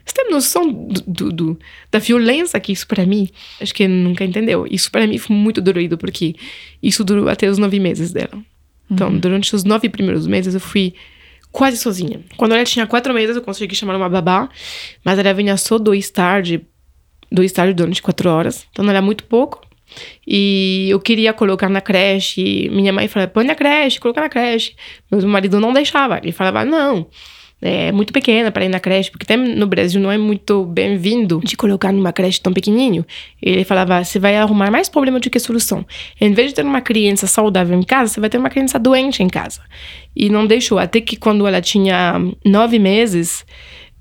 [0.09, 1.59] você tem noção do, do, do,
[1.91, 3.29] da violência que isso para mim?
[3.61, 4.67] Acho que nunca entendeu.
[4.71, 6.35] Isso para mim foi muito dolorido, porque
[6.83, 8.43] isso durou até os nove meses dela.
[8.91, 9.19] Então, uhum.
[9.19, 10.95] durante os nove primeiros meses, eu fui
[11.53, 12.21] quase sozinha.
[12.39, 14.49] Quando ela tinha quatro meses, eu consegui chamar uma babá,
[15.05, 16.67] mas ela vinha só dois tarde,
[17.31, 18.67] dois tarde durante quatro horas.
[18.71, 19.61] Então, era muito pouco.
[20.27, 22.69] E eu queria colocar na creche.
[22.71, 24.75] Minha mãe falava, põe na creche, coloca na creche.
[25.11, 26.19] Meu marido não deixava.
[26.23, 27.07] Ele falava, não
[27.61, 31.41] é muito pequena para ir na creche, porque até no Brasil não é muito bem-vindo
[31.43, 33.05] de colocar numa creche tão pequenininho.
[33.43, 35.85] Ele falava, você vai arrumar mais problema do que solução.
[36.21, 39.23] Em vez de ter uma criança saudável em casa, você vai ter uma criança doente
[39.23, 39.61] em casa.
[40.15, 43.45] E não deixou, até que quando ela tinha nove meses,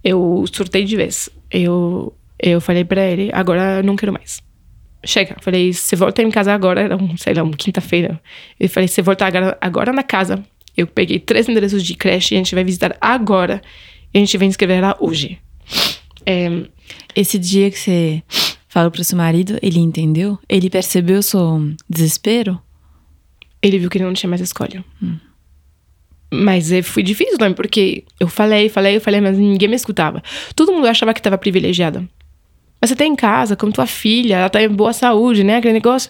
[0.03, 1.29] eu surtei de vez.
[1.49, 4.46] Eu, eu falei para ele, agora eu não quero mais.
[5.05, 8.19] Chega, falei, você volta em casa agora, era um, sei lá, uma quinta-feira.
[8.59, 10.43] Eu falei, você volta agora, agora na casa,
[10.75, 13.61] eu peguei três endereços de creche e a gente vai visitar agora.
[14.13, 15.39] E a gente vai inscrever lá hoje.
[16.25, 16.49] É,
[17.15, 18.23] Esse dia que você
[18.67, 20.37] falou pro seu marido, ele entendeu?
[20.47, 22.61] Ele percebeu o seu desespero?
[23.61, 24.83] Ele viu que ele não tinha mais escolha.
[25.01, 25.17] Hum.
[26.31, 30.21] Mas é, foi difícil também, porque eu falei, falei, eu falei, mas ninguém me escutava.
[30.55, 32.07] Todo mundo achava que estava privilegiada.
[32.87, 35.57] Você tá em casa, com tua filha, ela tá em boa saúde, né?
[35.57, 36.09] Aquele negócio.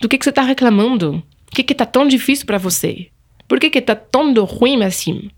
[0.00, 1.22] Do que, que você tá reclamando?
[1.48, 3.08] O que, que tá tão difícil para você?
[3.46, 5.30] Por que que tá tão ruim assim?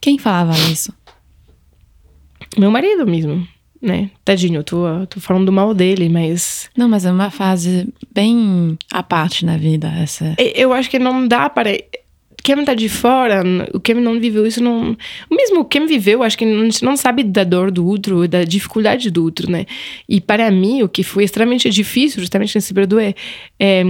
[0.00, 0.92] Quem falava isso?
[2.58, 3.46] Meu marido mesmo,
[3.80, 4.10] né?
[4.24, 6.68] Tadinho, tô, tô falando mal dele, mas...
[6.76, 10.34] Não, mas é uma fase bem à parte na vida, essa...
[10.38, 11.70] Eu acho que não dá para...
[12.48, 13.42] Quem tá de fora,
[13.74, 14.96] o quem não viveu isso não...
[15.30, 19.22] Mesmo quem viveu, acho que não, não sabe da dor do outro, da dificuldade do
[19.22, 19.66] outro, né?
[20.08, 23.14] E para mim, o que foi extremamente difícil, justamente nesse período, é,
[23.60, 23.84] é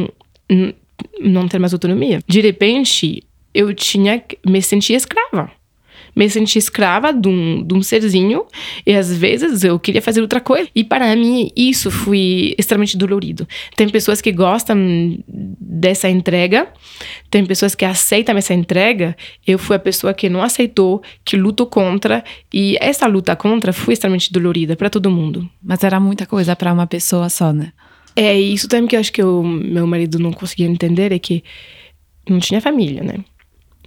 [1.21, 2.19] não ter mais autonomia.
[2.27, 3.23] De repente,
[3.55, 5.28] eu tinha me sentia escrava.
[6.19, 8.45] Me sentia escrava de um, de um serzinho
[8.85, 10.69] e às vezes eu queria fazer outra coisa.
[10.75, 13.47] E para mim isso foi extremamente dolorido.
[13.77, 14.77] Tem pessoas que gostam
[15.29, 16.67] dessa entrega,
[17.31, 19.17] tem pessoas que aceitam essa entrega.
[19.47, 23.95] Eu fui a pessoa que não aceitou, que lutou contra e essa luta contra foi
[23.95, 25.49] extremamente dolorida para todo mundo.
[25.63, 27.73] Mas era muita coisa para uma pessoa só, né?
[28.17, 31.45] É isso também que eu acho que o meu marido não conseguia entender é que
[32.29, 33.15] não tinha família, né?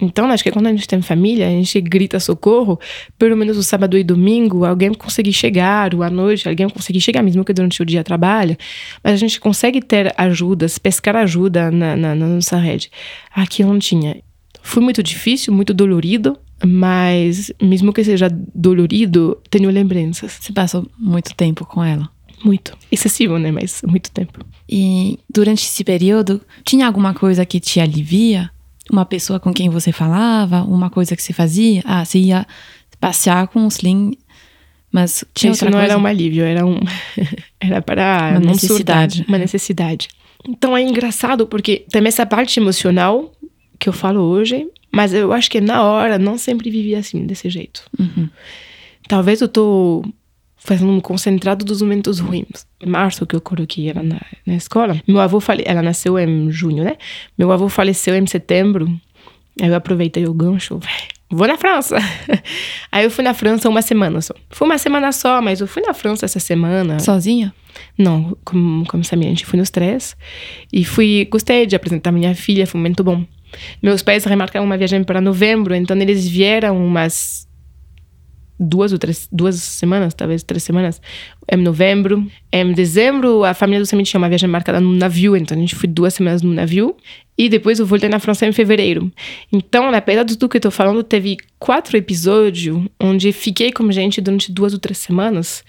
[0.02, 2.78] Então, acho que quando a gente tem família, a gente grita socorro,
[3.16, 7.22] pelo menos o sábado e domingo, alguém conseguir chegar, ou à noite, alguém conseguir chegar,
[7.22, 8.58] mesmo que durante o dia trabalha,
[9.02, 12.90] mas a gente consegue ter ajudas, pescar ajuda na, na, na nossa rede.
[13.32, 14.20] Aqui não tinha.
[14.60, 20.38] Foi muito difícil, muito dolorido, mas mesmo que seja dolorido, tenho lembranças.
[20.40, 22.10] Você passou muito tempo com ela?
[22.44, 22.76] Muito.
[22.90, 23.52] Excessivo, né?
[23.52, 24.44] Mas muito tempo.
[24.68, 28.50] E durante esse período, tinha alguma coisa que te alivia?
[28.90, 31.82] Uma pessoa com quem você falava, uma coisa que você fazia.
[31.84, 32.46] Ah, você ia
[33.00, 34.16] passear com o sling,
[34.90, 35.86] mas tinha Isso não coisa?
[35.86, 36.78] era um alívio, era um
[37.60, 39.24] era para uma necessidade.
[39.26, 40.08] Uma necessidade.
[40.48, 43.32] Então é engraçado porque tem essa parte emocional
[43.78, 47.48] que eu falo hoje, mas eu acho que na hora não sempre vivi assim, desse
[47.48, 47.82] jeito.
[47.98, 48.28] Uhum.
[49.08, 50.04] Talvez eu tô
[50.64, 52.66] fazendo um concentrado dos momentos ruins.
[52.80, 55.64] Em março, que eu coloquei ela na, na escola, meu avô fale...
[55.66, 56.96] ela nasceu em junho, né?
[57.36, 58.88] Meu avô faleceu em setembro.
[59.60, 60.80] Aí eu aproveitei o gancho,
[61.28, 61.96] vou na França.
[62.90, 64.34] Aí eu fui na França uma semana só.
[64.50, 66.98] Foi uma semana só, mas eu fui na França essa semana.
[67.00, 67.52] Sozinha?
[67.98, 70.16] Não, como, sabia, a gente foi nos três.
[70.72, 73.24] E fui, gostei de apresentar minha filha, foi muito bom.
[73.82, 77.46] Meus pais remarcaram uma viagem para novembro, então eles vieram umas
[78.62, 81.00] duas ou três, duas semanas, talvez três semanas,
[81.50, 82.26] em novembro.
[82.52, 85.74] Em dezembro, a família do Samit tinha uma viagem marcada no navio, então a gente
[85.74, 86.96] foi duas semanas no navio.
[87.36, 89.10] E depois eu voltei na França em fevereiro.
[89.52, 94.20] Então, apesar de tudo que eu tô falando, teve quatro episódios onde fiquei com gente
[94.20, 95.64] durante duas ou três semanas,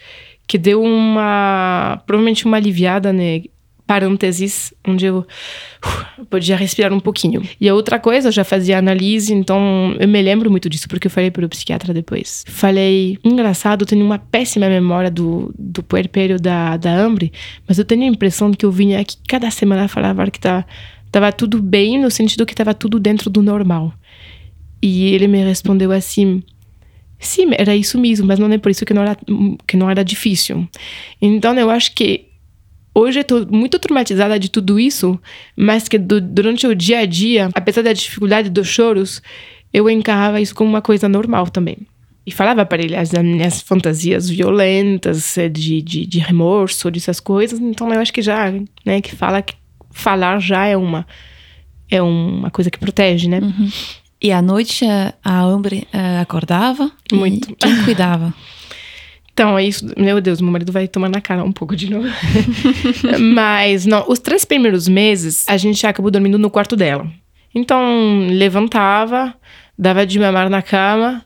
[0.46, 3.44] que deu uma, provavelmente uma aliviada, né?
[3.86, 7.42] Parênteses, onde eu uh, podia respirar um pouquinho.
[7.60, 11.08] E a outra coisa, eu já fazia análise, então eu me lembro muito disso, porque
[11.08, 12.46] eu falei para o psiquiatra depois.
[12.48, 17.32] Falei, engraçado, eu tenho uma péssima memória do, do puerpério da, da Ambre,
[17.68, 20.66] mas eu tenho a impressão que eu vinha aqui cada semana falar que tá,
[21.12, 23.94] tava tudo bem, no sentido que tava tudo dentro do normal.
[24.82, 26.44] E ele me respondeu assim,
[27.20, 29.18] sim, era isso mesmo, mas não é por isso que não era,
[29.68, 30.68] que não era difícil.
[31.22, 32.33] Então eu acho que
[32.96, 35.20] Hoje eu tô muito traumatizada de tudo isso,
[35.56, 39.22] mas que do, durante o dia a dia, apesar da dificuldade dos choros,
[39.74, 41.78] eu encarava isso como uma coisa normal também.
[42.26, 47.60] E falava para ele as minhas fantasias violentas, eh, de, de, de remorso, dessas coisas.
[47.60, 48.54] Então eu acho que já,
[48.86, 49.56] né, que fala que
[49.92, 51.06] falar já é uma
[51.90, 53.40] é uma coisa que protege, né?
[53.40, 53.70] Uhum.
[54.22, 54.86] E à noite
[55.24, 56.92] a Ambre uh, acordava?
[57.12, 57.54] Muito.
[57.56, 58.34] quem cuidava?
[59.34, 59.92] Então, é isso.
[59.98, 62.08] Meu Deus, meu marido vai tomar na cara um pouco de novo.
[63.34, 67.12] Mas, não, os três primeiros meses, a gente acabou dormindo no quarto dela.
[67.54, 69.34] Então, levantava,
[69.78, 71.26] dava de mamar na cama.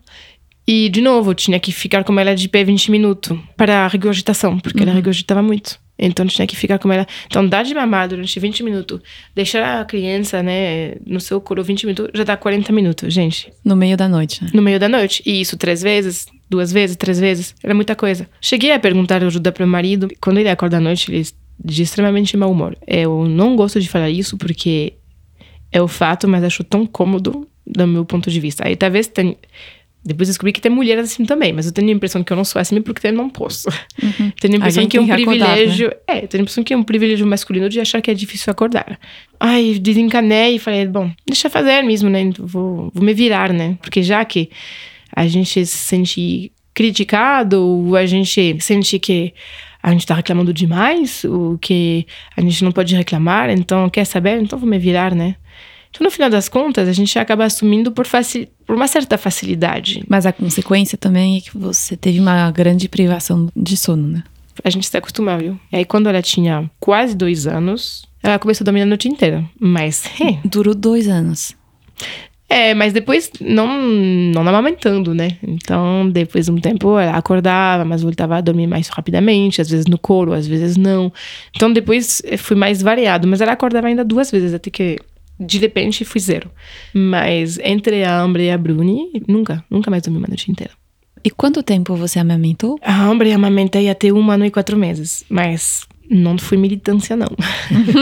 [0.66, 4.58] E, de novo, tinha que ficar com ela de pé 20 minutos para a regurgitação,
[4.58, 4.84] porque uhum.
[4.84, 5.78] ela regurgitava muito.
[5.98, 7.06] Então tinha que ficar com ela.
[7.26, 9.00] Então, dar de mamar durante 20 minutos,
[9.34, 13.52] deixar a criança, né, no seu colo 20 minutos, já dá 40 minutos, gente.
[13.64, 14.50] No meio da noite, né?
[14.54, 15.22] No meio da noite.
[15.26, 17.54] E isso três vezes, duas vezes, três vezes.
[17.62, 18.28] Era muita coisa.
[18.40, 20.08] Cheguei a perguntar ajuda para o marido.
[20.20, 21.26] Quando ele acorda à noite, ele
[21.62, 22.76] de extremamente mau humor.
[22.86, 24.94] Eu não gosto de falar isso porque
[25.72, 28.66] é o fato, mas acho tão cômodo do meu ponto de vista.
[28.66, 29.36] Aí talvez tenha
[30.08, 32.44] depois descobri que tem mulheres assim também, mas eu tenho a impressão que eu não
[32.44, 33.68] sou assim porque eu não posso.
[34.02, 34.32] Uhum.
[34.40, 35.88] Tenho a impressão que é um privilégio.
[35.88, 36.20] Acordar, né?
[36.22, 38.98] É, tenho a impressão que é um privilégio masculino de achar que é difícil acordar.
[39.38, 42.30] Ai, desencanei e falei, bom, deixa fazer mesmo, né?
[42.38, 43.76] Vou, vou me virar, né?
[43.82, 44.50] Porque já que
[45.14, 49.34] a gente se sente criticado, ou a gente sente que
[49.82, 54.40] a gente está reclamando demais, ou que a gente não pode reclamar, então quer saber?
[54.40, 55.36] Então vou me virar, né?
[55.90, 58.06] Então, no final das contas, a gente acaba assumindo por,
[58.66, 60.04] por uma certa facilidade.
[60.08, 64.22] Mas a consequência também é que você teve uma grande privação de sono, né?
[64.64, 65.60] A gente se acostumava, viu?
[65.72, 69.44] E aí, quando ela tinha quase dois anos, ela começou a dormir a noite inteira.
[69.58, 70.04] Mas.
[70.20, 70.38] É.
[70.44, 71.56] Durou dois anos.
[72.50, 75.36] É, mas depois não, não amamentando, né?
[75.42, 79.86] Então, depois de um tempo, ela acordava, mas voltava a dormir mais rapidamente, às vezes
[79.86, 81.12] no colo, às vezes não.
[81.54, 84.98] Então, depois eh, foi mais variado, mas ela acordava ainda duas vezes, até que
[85.38, 86.50] de repente fui zero.
[86.92, 90.72] Mas entre a Ambre e a Bruni, nunca, nunca mais dormi uma noite inteira.
[91.24, 92.78] E quanto tempo você amamentou?
[92.82, 97.28] A Ambre amamentei até um ano e quatro meses, mas não foi militância, não.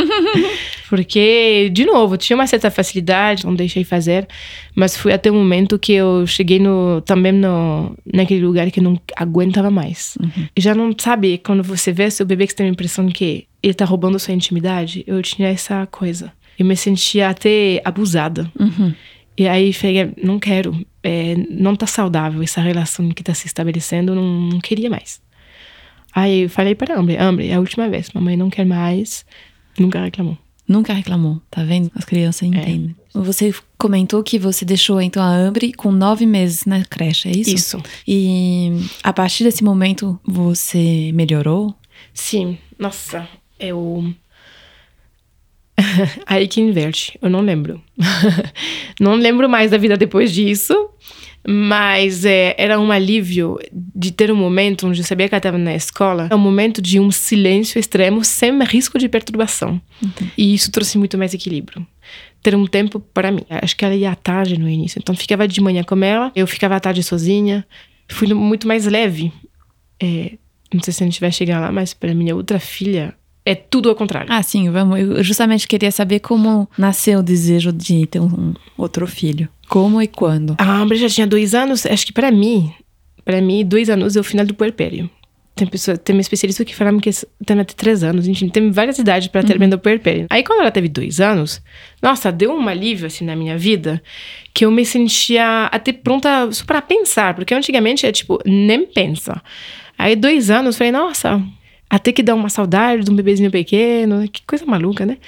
[0.88, 4.28] Porque, de novo, tinha uma certa facilidade, não deixei fazer,
[4.74, 9.00] mas foi até o momento que eu cheguei no, também no, naquele lugar que não
[9.16, 10.16] aguentava mais.
[10.20, 10.46] Uhum.
[10.56, 13.74] Já não sabe, quando você vê seu bebê que você tem a impressão que ele
[13.74, 18.50] tá roubando sua intimidade, eu tinha essa coisa eu me sentia até abusada.
[18.58, 18.94] Uhum.
[19.38, 24.14] E aí falei, não quero, é, não tá saudável essa relação que tá se estabelecendo,
[24.14, 25.20] não, não queria mais.
[26.14, 29.26] Aí eu falei para a Ambre, Ambre, é a última vez, mamãe não quer mais,
[29.78, 30.38] nunca reclamou.
[30.66, 31.92] Nunca reclamou, tá vendo?
[31.94, 32.46] As crianças é.
[32.46, 32.96] entendem.
[33.14, 33.18] É.
[33.20, 37.54] Você comentou que você deixou então a Ambre com nove meses na creche, é isso?
[37.54, 37.82] Isso.
[38.08, 41.74] E a partir desse momento você melhorou?
[42.12, 43.28] Sim, nossa,
[43.60, 44.12] eu
[46.26, 47.82] Aí que inverte, eu não lembro.
[49.00, 50.90] não lembro mais da vida depois disso,
[51.46, 55.58] mas é, era um alívio de ter um momento onde eu sabia que ela estava
[55.58, 59.80] na escola, é um momento de um silêncio extremo sem risco de perturbação.
[60.02, 60.28] Uhum.
[60.36, 61.86] E isso trouxe muito mais equilíbrio.
[62.42, 63.42] Ter um tempo para mim.
[63.48, 66.46] Acho que ela ia à tarde no início, então ficava de manhã com ela, eu
[66.46, 67.66] ficava à tarde sozinha.
[68.08, 69.32] Fui muito mais leve.
[70.00, 70.32] É,
[70.72, 73.14] não sei se a gente vai chegar lá, mas para minha outra filha,
[73.46, 74.26] É tudo ao contrário.
[74.28, 74.98] Ah, sim, vamos.
[74.98, 79.48] Eu justamente queria saber como nasceu o desejo de ter um outro filho.
[79.68, 80.56] Como e quando?
[80.58, 81.86] A Amber já tinha dois anos.
[81.86, 82.72] Acho que para mim,
[83.24, 85.08] para mim, dois anos é o final do puerpério.
[85.54, 87.08] Tem pessoa, tem uma especialista que fala que
[87.46, 88.26] tem até três anos.
[88.26, 90.26] Enfim, tem várias idades para terminar o puerpério.
[90.28, 91.62] Aí, quando ela teve dois anos,
[92.02, 94.02] nossa, deu um alívio, assim, na minha vida,
[94.52, 97.34] que eu me sentia até pronta só pra pensar.
[97.34, 99.40] Porque antigamente é tipo, nem pensa.
[99.96, 101.40] Aí, dois anos, falei, nossa,
[101.88, 104.28] até que dá uma saudade de um bebezinho pequeno.
[104.28, 105.18] Que coisa maluca, né?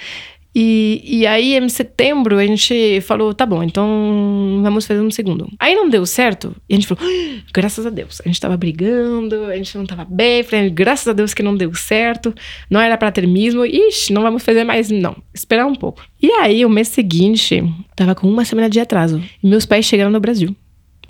[0.53, 5.47] E, e aí, em setembro, a gente falou: tá bom, então vamos fazer um segundo.
[5.59, 8.19] Aí não deu certo, e a gente falou: "Ah, graças a Deus.
[8.25, 10.43] A gente tava brigando, a gente não tava bem.
[10.43, 12.33] Falei: graças a Deus que não deu certo,
[12.69, 13.63] não era pra ter mesmo.
[13.63, 15.15] Ixi, não vamos fazer mais, não.
[15.33, 16.03] Esperar um pouco.
[16.21, 17.63] E aí, o mês seguinte,
[17.95, 20.55] tava com uma semana de atraso, e meus pais chegaram no Brasil.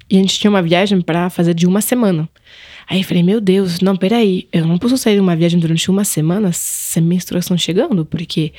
[0.10, 2.28] E a gente tinha uma viagem pra fazer de uma semana.
[2.90, 5.92] Aí eu falei, meu Deus, não, peraí, eu não posso sair de uma viagem durante
[5.92, 8.52] uma semana sem menstruação chegando, porque,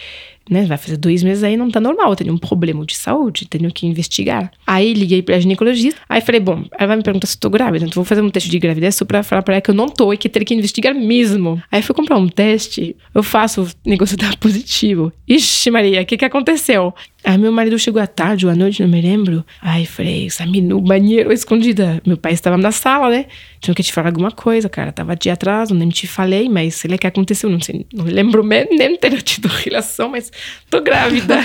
[0.51, 3.47] né, vai fazer dois meses aí, não tá normal, eu tenho um problema de saúde,
[3.49, 4.51] tenho que investigar.
[4.67, 7.85] Aí liguei pra ginecologista, aí falei, bom, ela vai me perguntar se eu tô grávida,
[7.85, 9.89] então vou fazer um teste de gravidez só pra falar pra ela que eu não
[9.89, 11.63] tô e que ter que investigar mesmo.
[11.71, 15.13] Aí fui comprar um teste, eu faço, o negócio tá positivo.
[15.29, 16.93] Ixi, Maria, o que que aconteceu?
[17.23, 19.45] Aí meu marido chegou à tarde ou à noite, não me lembro.
[19.61, 22.01] Aí falei, Sami, no banheiro, escondida.
[22.07, 23.27] Meu pai estava na sala, né?
[23.61, 24.91] Tinha que te falar alguma coisa, cara.
[24.91, 27.51] Tava de atraso, nem te falei, mas sei lá o que aconteceu.
[27.51, 30.33] Não sei, não lembro mesmo, nem ter tido relação, mas
[30.69, 31.37] tô grávida.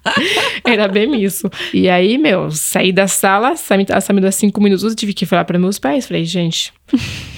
[0.64, 1.50] Era bem isso.
[1.72, 5.58] E aí, meu, saí da sala, a Sami deu cinco minutos, tive que falar para
[5.58, 6.06] meus pais.
[6.06, 6.96] Falei, gente, a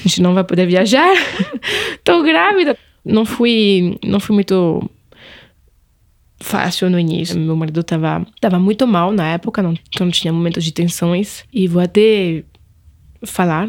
[0.09, 1.09] gente não vai poder viajar.
[2.05, 2.77] tô grávida.
[3.05, 4.91] Não fui, não fui muito
[6.41, 7.39] fácil no início.
[7.39, 11.45] Meu marido tava, tava muito mal na época, não, então tinha momentos de tensões.
[11.53, 12.45] E vou até
[13.25, 13.69] falar,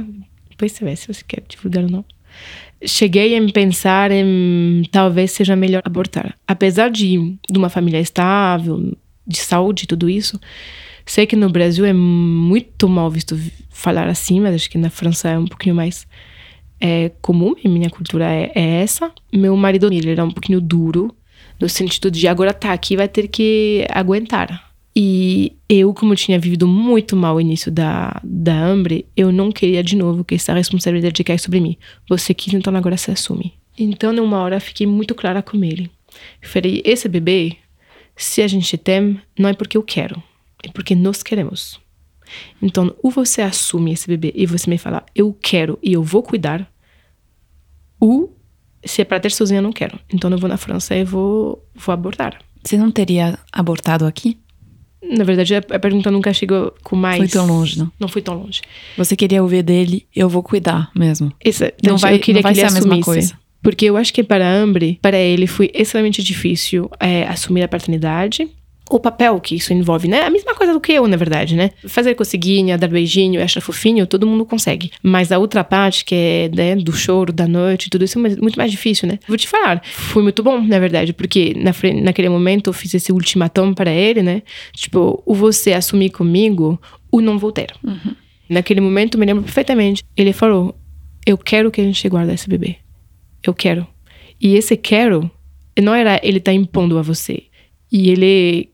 [0.49, 2.05] depois você vê se você quer divulgar ou não.
[2.86, 6.36] Cheguei a pensar em talvez seja melhor abortar.
[6.47, 10.39] Apesar de, de uma família estável, de saúde e tudo isso,
[11.05, 13.38] sei que no Brasil é muito mal visto
[13.69, 16.07] falar assim, mas acho que na França é um pouquinho mais
[16.80, 19.11] é, comum, e minha cultura é, é essa.
[19.34, 21.13] Meu marido, ele era um pouquinho duro,
[21.59, 24.68] no sentido de agora tá aqui, vai ter que aguentar.
[25.01, 29.81] E eu, como tinha vivido muito mal o início da, da hambre, eu não queria
[29.81, 31.77] de novo que essa responsabilidade caia sobre mim.
[32.09, 33.53] Você quis, então agora se assume.
[33.77, 35.89] Então, numa hora, fiquei muito clara com ele.
[36.41, 37.55] Eu falei: esse bebê,
[38.13, 40.21] se a gente tem, não é porque eu quero,
[40.61, 41.79] é porque nós queremos.
[42.61, 46.21] Então, ou você assume esse bebê e você me fala: eu quero e eu vou
[46.21, 46.69] cuidar,
[48.01, 48.37] ou
[48.83, 49.97] se é para ter sozinha, eu não quero.
[50.13, 52.41] Então, eu vou na França e vou, vou abortar.
[52.61, 54.37] Você não teria abortado aqui?
[55.01, 57.17] Na verdade, a pergunta nunca chegou com mais.
[57.17, 57.91] Foi tão longe, não?
[57.99, 58.61] Não foi tão longe.
[58.97, 61.31] Você queria ouvir dele, eu vou cuidar mesmo.
[61.43, 63.33] Essa, Não vai- eu queria não vai que ser a mesma coisa.
[63.61, 67.67] Porque eu acho que para a Ambre, para ele, foi extremamente difícil é, assumir a
[67.67, 68.47] paternidade.
[68.89, 70.21] O papel que isso envolve, né?
[70.23, 71.69] A mesma coisa do que eu, na verdade, né?
[71.87, 74.91] Fazer coceguinha, dar beijinho, achar fofinho, todo mundo consegue.
[75.03, 78.57] Mas a outra parte, que é né, do choro, da noite, tudo isso é muito
[78.57, 79.19] mais difícil, né?
[79.27, 82.93] Vou te falar, foi muito bom, na verdade, porque na, fre- naquele momento eu fiz
[82.95, 84.41] esse ultimatum para ele, né?
[84.73, 86.81] Tipo, ou você assumir comigo,
[87.11, 87.71] ou não vou ter.
[88.49, 90.03] Naquele momento, eu me lembro perfeitamente.
[90.17, 90.75] Ele falou:
[91.25, 92.77] Eu quero que a gente guarde esse bebê.
[93.43, 93.85] Eu quero.
[94.41, 95.29] E esse quero
[95.79, 97.43] não era ele tá impondo a você.
[97.91, 98.69] E ele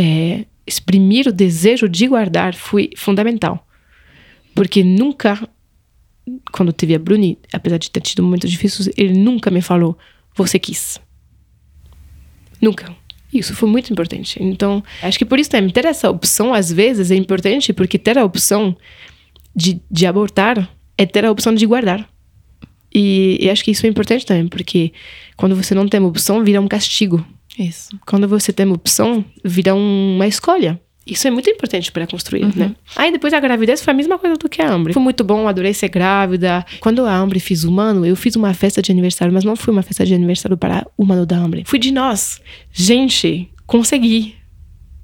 [0.00, 3.66] é, exprimir o desejo de guardar foi fundamental.
[4.54, 5.46] Porque nunca,
[6.50, 9.98] quando tive a Bruni, apesar de ter tido momentos difíceis, ele nunca me falou:
[10.34, 10.98] Você quis.
[12.60, 12.96] Nunca.
[13.32, 14.42] Isso foi muito importante.
[14.42, 18.18] Então, acho que por isso também ter essa opção, às vezes, é importante, porque ter
[18.18, 18.76] a opção
[19.54, 22.08] de, de abortar é ter a opção de guardar.
[22.92, 24.92] E, e acho que isso é importante também, porque
[25.36, 27.24] quando você não tem opção, vira um castigo.
[27.58, 27.90] Isso.
[28.06, 30.80] Quando você tem uma opção, vira um- uma escolha.
[31.06, 32.74] Isso é muito importante para construir, né?
[32.94, 34.92] Aí depois a gravidez foi a mesma coisa do que a Ambre.
[34.92, 36.64] Foi muito bom, adorei ser grávida.
[36.78, 39.72] Quando a Ambre fiz um ano, eu fiz uma festa de aniversário, mas não foi
[39.72, 41.64] uma festa de aniversário para o ano da Ambre.
[41.66, 42.40] Fui de nós.
[42.70, 44.34] Gente, consegui.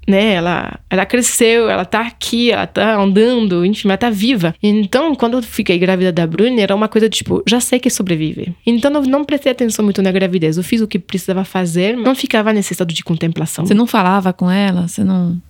[0.07, 0.35] Né?
[0.35, 4.55] Ela, ela cresceu, ela tá aqui, ela tá andando, enfim, ela tá viva.
[4.63, 8.55] Então, quando eu fiquei grávida da Bruni, era uma coisa tipo, já sei que sobrevive.
[8.65, 10.55] Então, eu não prestei atenção muito na gravidez.
[10.55, 13.65] Eu fiz o que precisava fazer, não ficava nesse estado de contemplação.
[13.65, 14.87] Você não falava com ela?
[14.87, 15.41] Você não.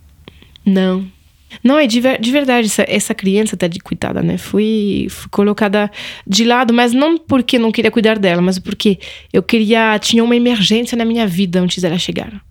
[0.65, 1.05] Não.
[1.63, 4.37] Não, é de, ver- de verdade, essa, essa criança tá de cuidada, né?
[4.37, 5.89] Fui, fui colocada
[6.25, 8.97] de lado, mas não porque não queria cuidar dela, mas porque
[9.31, 9.97] eu queria.
[9.99, 12.41] Tinha uma emergência na minha vida antes dela chegar.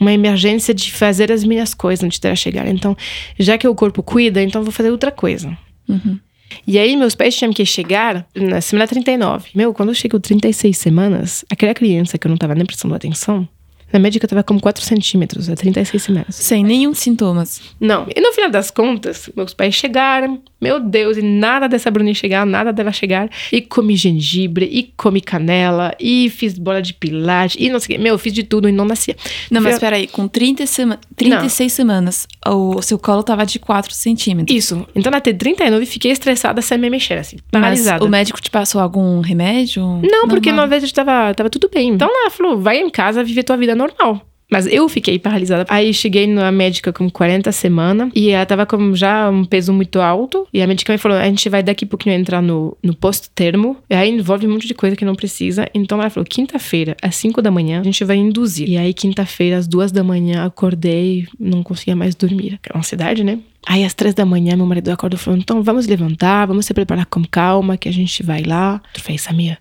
[0.00, 2.66] Uma emergência de fazer as minhas coisas antes dela chegar.
[2.66, 2.96] Então,
[3.38, 5.56] já que o corpo cuida, então eu vou fazer outra coisa.
[5.88, 6.18] Uhum.
[6.66, 9.50] E aí, meus pais tinham que chegar na semana 39.
[9.54, 13.48] Meu, quando chegou 36 semanas, aquela criança que eu não tava nem prestando atenção,
[13.92, 16.34] na médica tava com 4 centímetros, há 36 semanas.
[16.36, 17.60] Sem nenhum sintomas.
[17.80, 18.06] Não.
[18.14, 20.40] E no final das contas, meus pais chegaram.
[20.60, 23.28] Meu Deus, e nada dessa Bruni chegar, nada dela chegar.
[23.50, 27.98] E comi gengibre, e comi canela, e fiz bola de pilates, e não sei o
[27.98, 28.02] quê.
[28.02, 29.16] Meu, eu fiz de tudo e não nascia.
[29.50, 33.92] Não, mas Foi- peraí, com 30 sema 36 semanas, o seu colo tava de 4
[33.92, 34.56] centímetros.
[34.56, 34.86] Isso.
[34.94, 37.38] Então, até 39, fiquei estressada sem me mexer, assim.
[37.52, 38.04] Mas Paralisada.
[38.04, 39.82] o médico te passou algum remédio?
[40.02, 40.66] Não, porque Normal.
[40.66, 41.88] na verdade tava, tava tudo bem.
[41.90, 44.26] Então ela falou, vai em casa viver tua vida normal.
[44.52, 45.64] Mas eu fiquei paralisada.
[45.66, 49.98] Aí cheguei na médica com 40 semanas e ela tava com já um peso muito
[49.98, 50.46] alto.
[50.52, 53.78] E a médica me falou: a gente vai daqui a pouquinho entrar no, no posto-termo.
[53.88, 55.66] E aí envolve um monte de coisa que não precisa.
[55.72, 58.68] Então ela falou: quinta-feira, às 5 da manhã, a gente vai induzir.
[58.68, 62.60] E aí, quinta-feira, às 2 da manhã, acordei, não conseguia mais dormir.
[62.62, 63.38] Aquela ansiedade, né?
[63.66, 66.74] Aí, às três da manhã, meu marido acordou e falou: então vamos levantar, vamos se
[66.74, 68.82] preparar com calma, que a gente vai lá.
[68.92, 69.56] Tu fez, Samir,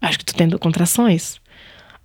[0.00, 1.38] acho que tu tendo contrações.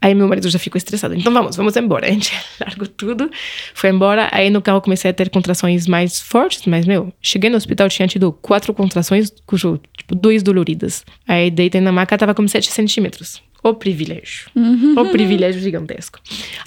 [0.01, 1.15] Aí meu marido já ficou estressado.
[1.15, 2.05] Então vamos, vamos embora.
[2.07, 3.29] A gente largou tudo,
[3.73, 4.29] foi embora.
[4.31, 8.07] Aí no carro comecei a ter contrações mais fortes, mas meu, cheguei no hospital, tinha
[8.07, 11.03] tido quatro contrações, cujo, tipo, duas doloridas.
[11.27, 13.41] Aí deitei na maca, tava com 7 centímetros.
[13.63, 14.47] O privilégio.
[14.95, 16.19] O privilégio gigantesco.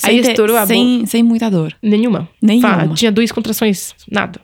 [0.02, 1.72] Aí Sem ter- estourou a sem, sem muita dor.
[1.80, 2.28] Nenhuma.
[2.42, 2.88] Nenhuma.
[2.88, 4.40] Fá, tinha duas contrações, nada.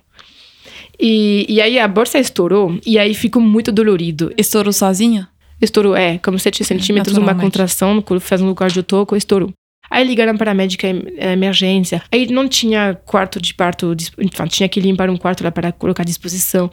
[1.01, 4.33] E, e aí a bolsa estourou, e aí ficou muito dolorido.
[4.39, 5.29] Estourou sozinha?
[5.65, 9.51] Estourou, é, como 7 centímetros, uma contração, quando fazendo o cardiotoco, estourou.
[9.91, 12.03] Aí ligaram para a médica em emergência.
[12.11, 16.03] Aí não tinha quarto de parto, enfim, tinha que limpar um quarto lá para colocar
[16.03, 16.71] à disposição.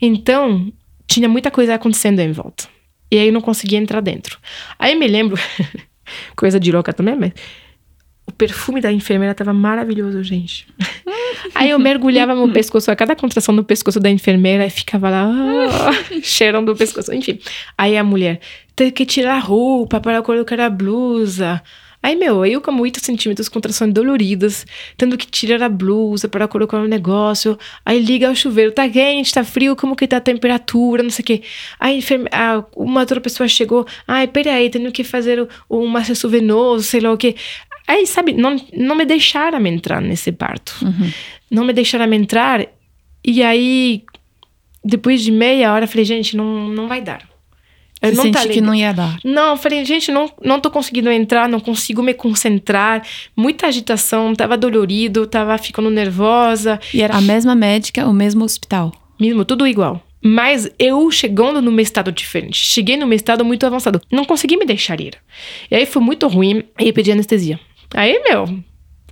[0.00, 0.70] Então,
[1.06, 2.68] tinha muita coisa acontecendo em volta.
[3.10, 4.38] E aí eu não conseguia entrar dentro.
[4.78, 5.38] Aí me lembro,
[6.36, 7.32] coisa de louca também, mas
[8.26, 10.66] o perfume da enfermeira estava maravilhoso, gente.
[11.54, 15.24] Aí eu mergulhava no pescoço, a cada contração no pescoço da enfermeira e ficava lá,
[15.24, 17.12] ah, cheirando o pescoço.
[17.12, 17.38] Enfim.
[17.76, 18.40] Aí a mulher,
[18.74, 21.62] tem que tirar a roupa para colocar a blusa.
[22.00, 24.64] Aí, meu, eu com 8 centímetros, contrações doloridas,
[24.96, 27.58] tendo que tirar a blusa para colocar um negócio.
[27.84, 31.22] Aí liga o chuveiro, tá quente, tá frio, como que tá a temperatura, não sei
[31.22, 31.42] o quê.
[31.78, 32.28] Aí enferme...
[32.30, 37.00] ah, uma outra pessoa chegou, ai, peraí, tenho que fazer o, um acesso venoso, sei
[37.00, 37.34] lá o quê.
[37.88, 40.74] Aí, sabe, não, não me deixaram entrar nesse parto.
[41.50, 42.66] Não me deixaram entrar.
[43.24, 44.02] E aí,
[44.84, 47.26] depois de meia hora, falei, gente, não, não vai dar.
[48.00, 48.66] Eu Você não tá senti que legal.
[48.66, 49.18] não ia dar.
[49.24, 53.02] Não, falei, gente, não, não tô conseguindo entrar, não consigo me concentrar.
[53.34, 56.78] Muita agitação, tava dolorido, tava ficando nervosa.
[56.94, 58.92] E era a mesma médica, o mesmo hospital.
[59.18, 60.00] Mesmo, tudo igual.
[60.22, 62.56] Mas eu chegando num estado diferente.
[62.56, 64.00] Cheguei num estado muito avançado.
[64.12, 65.14] Não consegui me deixar ir.
[65.70, 66.64] E aí foi muito ruim.
[66.76, 67.58] Aí eu pedi anestesia.
[67.94, 68.58] Aí, meu,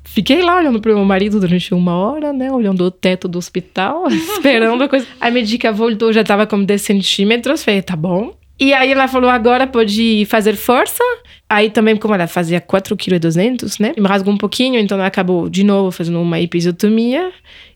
[0.05, 2.51] fiquei lá olhando pro meu marido durante uma hora, né?
[2.51, 5.07] Olhando o teto do hospital, esperando a coisa.
[5.21, 7.65] A médica voltou, já tava com 10 centímetros.
[7.65, 8.35] Falei, tá bom.
[8.59, 11.03] E aí ela falou, agora pode fazer força.
[11.49, 13.95] Aí também, como ela fazia 4,2 kg, né?
[13.97, 17.31] Me rasgou um pouquinho, então ela acabou de novo fazendo uma episiotomia.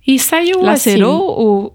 [0.04, 0.66] E saiu assim.
[0.66, 1.74] Lacerou ou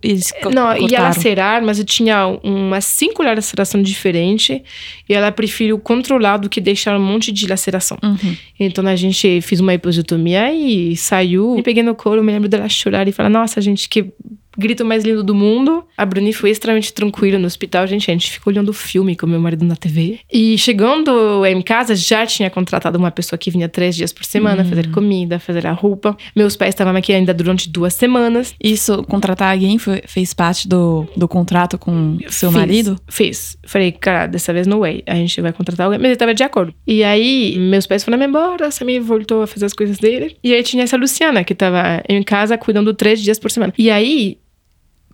[0.52, 1.04] Não, ia cortaram?
[1.04, 4.62] lacerar, mas eu tinha uma cinco laceração diferente
[5.08, 7.98] e ela preferiu controlar do que deixar um monte de laceração.
[8.04, 8.36] Uhum.
[8.60, 11.56] Então a gente fez uma episiotomia e saiu.
[11.58, 14.12] E peguei no colo, me lembro dela chorar e falar: Nossa, gente, que
[14.58, 15.84] grito mais lindo do mundo.
[15.98, 18.10] A Bruni foi extremamente tranquila no hospital, gente.
[18.10, 20.20] A gente ficou olhando filme com meu marido na TV.
[20.32, 24.64] E chegando em casa, já tinha contratado uma pessoa que vinha três dias por semana
[24.66, 26.16] fazer comida, fazer a roupa.
[26.36, 28.54] Meus pais estavam aqui ainda durante duas semanas.
[28.64, 32.96] Isso, contratar alguém foi- fez parte do, do contrato com seu Fiz, marido?
[33.10, 33.58] Fiz.
[33.66, 35.04] Falei, cara, dessa vez no way.
[35.06, 36.00] A gente vai contratar alguém.
[36.00, 36.74] Mas ele tava de acordo.
[36.86, 40.36] E aí, meus pais foram embora, Samir voltou a fazer as coisas dele.
[40.44, 43.74] E aí tinha essa Luciana, que tava em casa cuidando três dias por semana.
[43.78, 44.38] E aí,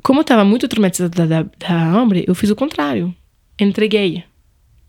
[0.03, 3.13] como eu tava muito traumatizada da, da hambre, eu fiz o contrário.
[3.59, 4.23] Entreguei.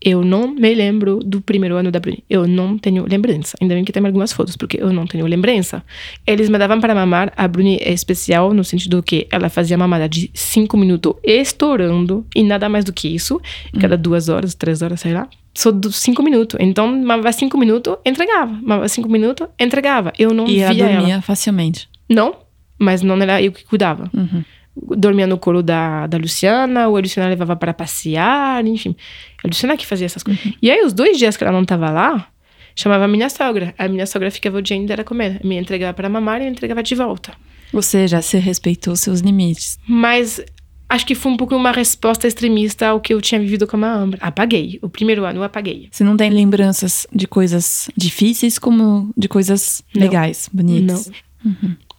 [0.05, 2.25] Eu não me lembro do primeiro ano da Bruni.
[2.29, 3.55] Eu não tenho lembrança.
[3.61, 5.81] Ainda bem que tem algumas fotos, porque eu não tenho lembrança.
[6.27, 7.31] Eles me davam para mamar.
[7.37, 12.43] A Bruni é especial no sentido que ela fazia mamada de 5 minutos estourando e
[12.43, 13.39] nada mais do que isso.
[13.79, 15.29] Cada duas horas, três horas, sei lá.
[15.55, 16.57] Só dos 5 minutos.
[16.59, 18.51] Então, mamava 5 minutos, entregava.
[18.51, 20.11] Mamava 5 minutos, entregava.
[20.19, 21.21] Eu não E ela via dormia ela.
[21.21, 21.87] facilmente.
[22.09, 22.35] Não,
[22.77, 24.43] mas não era eu que cuidava Uhum.
[24.75, 28.95] Dormia no colo da, da Luciana, ou a Luciana levava para passear, enfim.
[29.43, 30.43] A Luciana que fazia essas coisas.
[30.61, 32.27] E aí, os dois dias que ela não tava lá,
[32.75, 33.73] chamava a minha sogra.
[33.77, 35.39] A minha sogra ficava o dia inteiro com ela.
[35.43, 37.33] Me entregava para mamar e me entregava de volta.
[37.71, 39.79] Ou seja, você respeitou seus limites.
[39.87, 40.43] Mas
[40.89, 43.93] acho que foi um pouco uma resposta extremista ao que eu tinha vivido com a
[43.93, 44.19] Ambra.
[44.21, 44.79] Apaguei.
[44.81, 45.87] O primeiro ano eu apaguei.
[45.91, 50.03] Você não tem lembranças de coisas difíceis como de coisas Não.
[50.03, 51.11] legais, bonitas.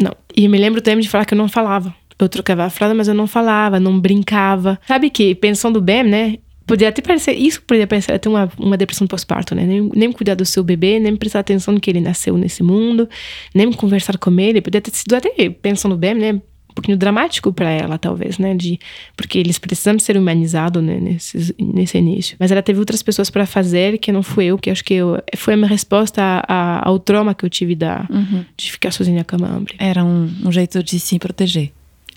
[0.01, 0.13] Não.
[0.37, 1.95] E me lembro também de falar que eu não falava.
[2.19, 4.79] Eu trocava a fralda, mas eu não falava, não brincava.
[4.87, 6.39] Sabe que, pensando bem, né?
[6.67, 9.65] Podia até parecer, isso poderia parecer até uma, uma depressão pós-parto, né?
[9.67, 13.07] Nem, nem cuidar do seu bebê, nem prestar atenção que ele nasceu nesse mundo,
[13.55, 14.63] nem conversar com ele.
[14.63, 16.33] Podia ter sido até, pensando bem, né?
[16.33, 18.55] Um pouquinho dramático para ela, talvez, né?
[18.55, 18.79] De,
[19.15, 20.99] porque eles precisam ser humanizados né?
[20.99, 22.35] nesse, nesse início.
[22.41, 25.23] Mas ela teve outras pessoas para fazer que não fui eu, que acho que eu,
[25.37, 28.45] foi a minha resposta a, a, ao trauma que eu tive da, Uhum.
[28.57, 29.75] de ficar sozinha com a hambre.
[29.79, 31.71] Era um, um jeito de se proteger.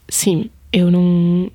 [0.09, 1.51] Sim, eu não.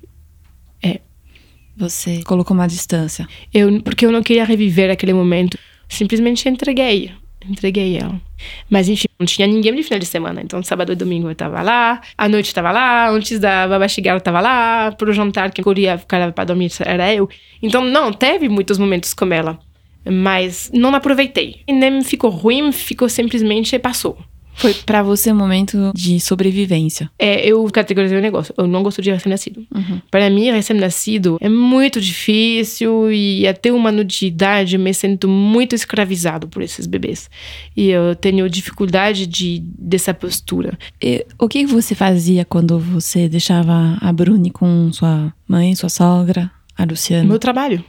[1.75, 3.27] Você colocou uma distância.
[3.53, 5.57] Eu, porque eu não queria reviver aquele momento.
[5.89, 7.11] Simplesmente entreguei.
[7.49, 8.21] Entreguei ela.
[8.69, 10.41] Mas enfim, não tinha ninguém de final de semana.
[10.41, 13.87] Então, sábado e domingo eu tava lá, à noite eu tava lá, antes da babá
[13.87, 17.27] chegar eu tava lá, pro jantar que eu queria ficar pra dormir era eu.
[17.61, 19.59] Então, não, teve muitos momentos com ela.
[20.05, 21.61] Mas não aproveitei.
[21.67, 24.17] E nem ficou ruim, ficou simplesmente passou.
[24.55, 27.09] Foi pra você um momento de sobrevivência.
[27.17, 28.53] É, eu categorizei o negócio.
[28.57, 29.65] Eu não gosto de recém-nascido.
[29.73, 30.01] Uhum.
[30.09, 35.75] Para mim, recém-nascido é muito difícil e até uma ano de idade me sinto muito
[35.75, 37.29] escravizado por esses bebês.
[37.75, 40.77] E eu tenho dificuldade de, dessa postura.
[41.01, 46.51] E o que você fazia quando você deixava a Bruni com sua mãe, sua sogra,
[46.77, 47.27] a Luciana?
[47.27, 47.83] Meu trabalho.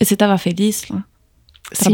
[0.00, 1.04] E Você estava feliz lá?
[1.72, 1.90] Sim.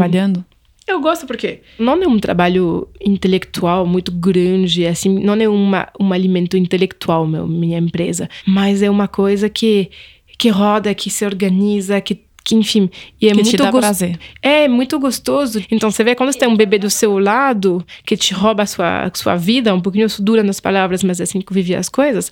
[0.91, 6.11] Eu gosto porque não é um trabalho intelectual muito grande, assim, não é uma, um
[6.13, 9.89] alimento intelectual, meu, minha empresa, mas é uma coisa que,
[10.37, 12.89] que roda, que se organiza, que, que enfim,
[13.21, 14.19] e é que muito te dá gos- prazer.
[14.41, 15.63] É muito gostoso.
[15.71, 18.65] Então você vê quando você tem um bebê do seu lado que te rouba a
[18.65, 21.87] sua, a sua vida, um pouquinho dura nas palavras, mas é assim que vivia as
[21.89, 22.31] coisas.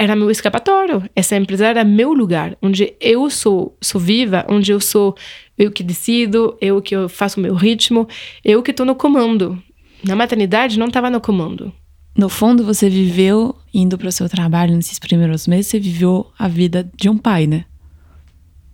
[0.00, 1.10] Era meu escapatório.
[1.16, 5.16] Essa empresa era meu lugar, onde eu sou, sou viva, onde eu sou
[5.58, 8.06] eu que decido, eu que eu faço o meu ritmo,
[8.44, 9.60] eu que estou no comando.
[10.04, 11.72] Na maternidade não estava no comando.
[12.16, 16.46] No fundo, você viveu indo para o seu trabalho nesses primeiros meses, você viveu a
[16.46, 17.64] vida de um pai, né?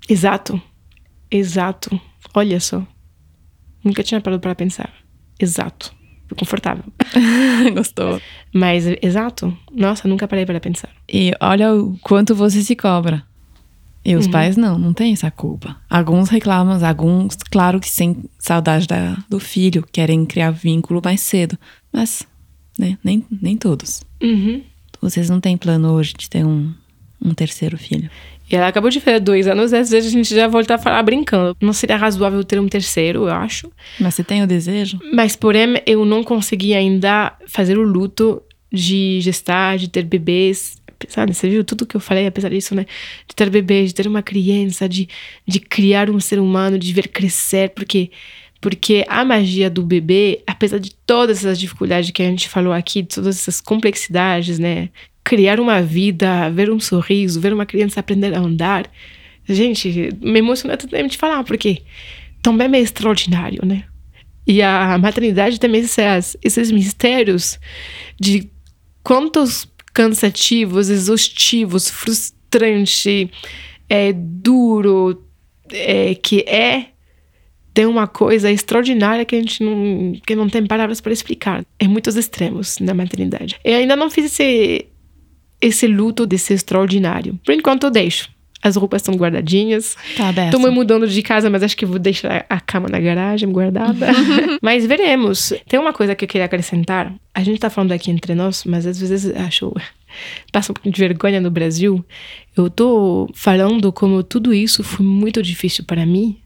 [0.06, 0.60] Exato.
[1.30, 1.98] Exato.
[2.34, 2.86] Olha só.
[3.82, 4.92] Nunca tinha parado para pensar.
[5.40, 5.94] Exato.
[6.39, 6.85] Confortável.
[7.74, 8.20] Gostou.
[8.53, 9.57] Mas, exato.
[9.72, 10.91] Nossa, nunca parei para pensar.
[11.11, 13.22] E olha o quanto você se cobra.
[14.05, 15.76] E os pais não, não tem essa culpa.
[15.89, 21.59] Alguns reclamam, alguns, claro que sem saudade da, do filho, querem criar vínculo mais cedo.
[21.91, 22.22] Mas,
[22.78, 24.03] né, nem, nem todos.
[24.22, 24.62] Uhum.
[25.01, 26.74] Vocês não têm plano hoje de ter um,
[27.24, 28.11] um terceiro filho.
[28.51, 31.03] E ela acabou de fazer dois anos, às vezes a gente já volta a falar
[31.03, 31.57] brincando.
[31.61, 33.70] Não seria razoável ter um terceiro, eu acho.
[33.99, 34.99] Mas você tem o desejo?
[35.12, 40.82] Mas, porém, eu não consegui ainda fazer o luto de gestar, de ter bebês.
[41.09, 42.86] Sabe, você viu tudo que eu falei, apesar disso, né?
[43.28, 45.09] De ter bebês, de ter uma criança, de,
[45.47, 48.11] de criar um ser humano, de ver crescer, porque
[48.61, 53.03] porque a magia do bebê, apesar de todas essas dificuldades que a gente falou aqui,
[53.03, 54.88] de todas essas complexidades, né?
[55.35, 58.89] Criar uma vida, ver um sorriso, ver uma criança aprender a andar.
[59.49, 61.82] Gente, me emociona também de falar, porque
[62.41, 63.82] também é extraordinário, né?
[64.47, 67.59] E a maternidade também esses, esses mistérios
[68.20, 68.49] de
[69.03, 73.28] quantos cansativos, exaustivos, frustrante,
[73.89, 75.20] é, duro,
[75.72, 76.91] é, que é
[77.74, 81.66] tem uma coisa extraordinária que a gente não, que não tem palavras para explicar.
[81.76, 83.59] É muitos extremos na maternidade.
[83.64, 84.87] Eu ainda não fiz esse,
[85.64, 87.38] esse luto desse extraordinário.
[87.44, 88.28] Por enquanto eu deixo.
[88.62, 89.94] As roupas estão guardadinhas.
[90.16, 90.52] Tá aberto.
[90.52, 94.06] Tô me mudando de casa, mas acho que vou deixar a cama na garagem guardada.
[94.62, 95.52] mas veremos.
[95.68, 97.12] Tem uma coisa que eu queria acrescentar.
[97.34, 99.70] A gente tá falando aqui entre nós, mas às vezes acho.
[100.50, 102.02] Passa um pouquinho de vergonha no Brasil.
[102.56, 106.38] Eu tô falando como tudo isso foi muito difícil para mim.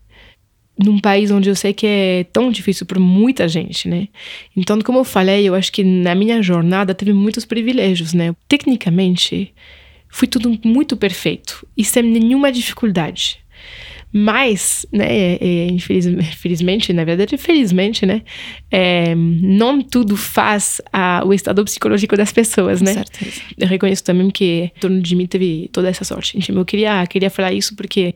[0.79, 4.09] Num país onde eu sei que é tão difícil para muita gente, né?
[4.57, 8.35] Então, como eu falei, eu acho que na minha jornada teve muitos privilégios, né?
[8.47, 9.53] Tecnicamente,
[10.09, 13.41] foi tudo muito perfeito e sem nenhuma dificuldade.
[14.13, 18.23] Mas, né, é, infeliz, infelizmente, na verdade, felizmente, né,
[18.71, 22.95] é, não tudo faz a, o estado psicológico das pessoas, né?
[22.95, 23.43] certeza.
[23.57, 26.39] Eu reconheço também que em torno de mim teve toda essa sorte.
[26.39, 28.15] Então, eu queria, queria falar isso porque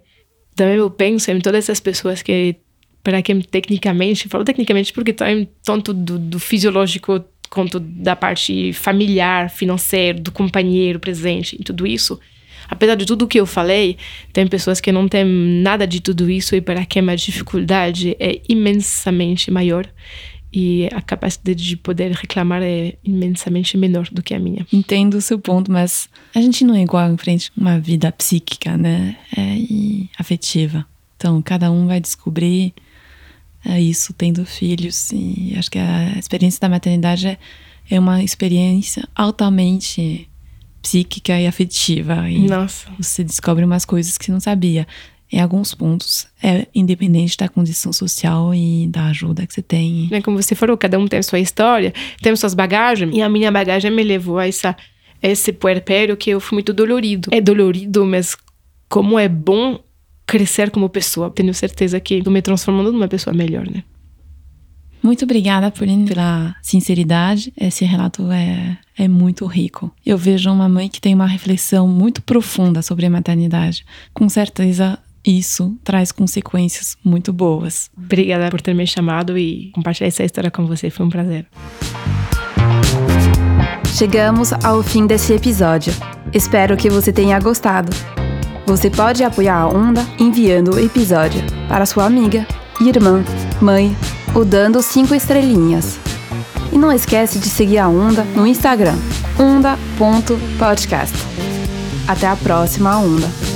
[0.55, 2.57] também eu penso em todas essas pessoas que,
[3.03, 9.51] para quem tecnicamente, falo tecnicamente porque também tanto do, do fisiológico quanto da parte familiar,
[9.51, 12.19] financeira, do companheiro presente e tudo isso.
[12.69, 13.99] Apesar de tudo que eu falei,
[14.33, 18.41] tem pessoas que não têm nada de tudo isso e para quem a dificuldade é
[18.49, 19.87] imensamente maior
[20.53, 24.67] e a capacidade de poder reclamar é imensamente menor do que a minha.
[24.73, 28.13] Entendo o seu ponto, mas a gente não é igual em frente a uma vida
[28.13, 29.17] psíquica, né?
[29.37, 30.85] É, e afetiva.
[31.17, 32.75] Então, cada um vai descobrir
[33.65, 35.11] é, isso tendo filhos.
[35.13, 37.39] E acho que a experiência da maternidade é,
[37.89, 40.29] é uma experiência altamente
[40.83, 42.29] psíquica e afetiva.
[42.29, 42.91] E Nossa.
[42.99, 44.87] você descobre umas coisas que você não sabia.
[45.33, 50.09] Em alguns pontos, é independente da condição social e da ajuda que você tem.
[50.11, 53.15] Né, Como você falou, cada um tem a sua história, tem suas bagagens.
[53.17, 54.77] E a minha bagagem me levou a essa,
[55.23, 57.31] esse puerpério que eu fui muito dolorido.
[57.33, 58.37] É dolorido, mas
[58.91, 59.81] como é bom
[60.27, 61.31] crescer como pessoa.
[61.31, 63.85] Tenho certeza que tô me transformando numa pessoa melhor, né?
[65.03, 67.53] Muito obrigada por, pela sinceridade.
[67.57, 69.91] Esse relato é, é muito rico.
[70.05, 73.85] Eu vejo uma mãe que tem uma reflexão muito profunda sobre a maternidade.
[74.15, 77.91] Com certeza, isso traz consequências muito boas.
[77.97, 80.91] Obrigada por ter me chamado e compartilhar essa história com você.
[80.91, 81.47] Foi um prazer.
[83.95, 85.93] Chegamos ao fim desse episódio.
[86.33, 87.95] Espero que você tenha gostado.
[88.67, 92.47] Você pode apoiar a Onda enviando o episódio para sua amiga,
[92.81, 93.23] irmã,
[93.61, 93.97] mãe
[94.35, 95.99] ou dando cinco estrelinhas.
[96.73, 98.97] E não esquece de seguir a Onda no Instagram,
[99.39, 101.17] onda.podcast.
[102.09, 103.52] Até a próxima Onda.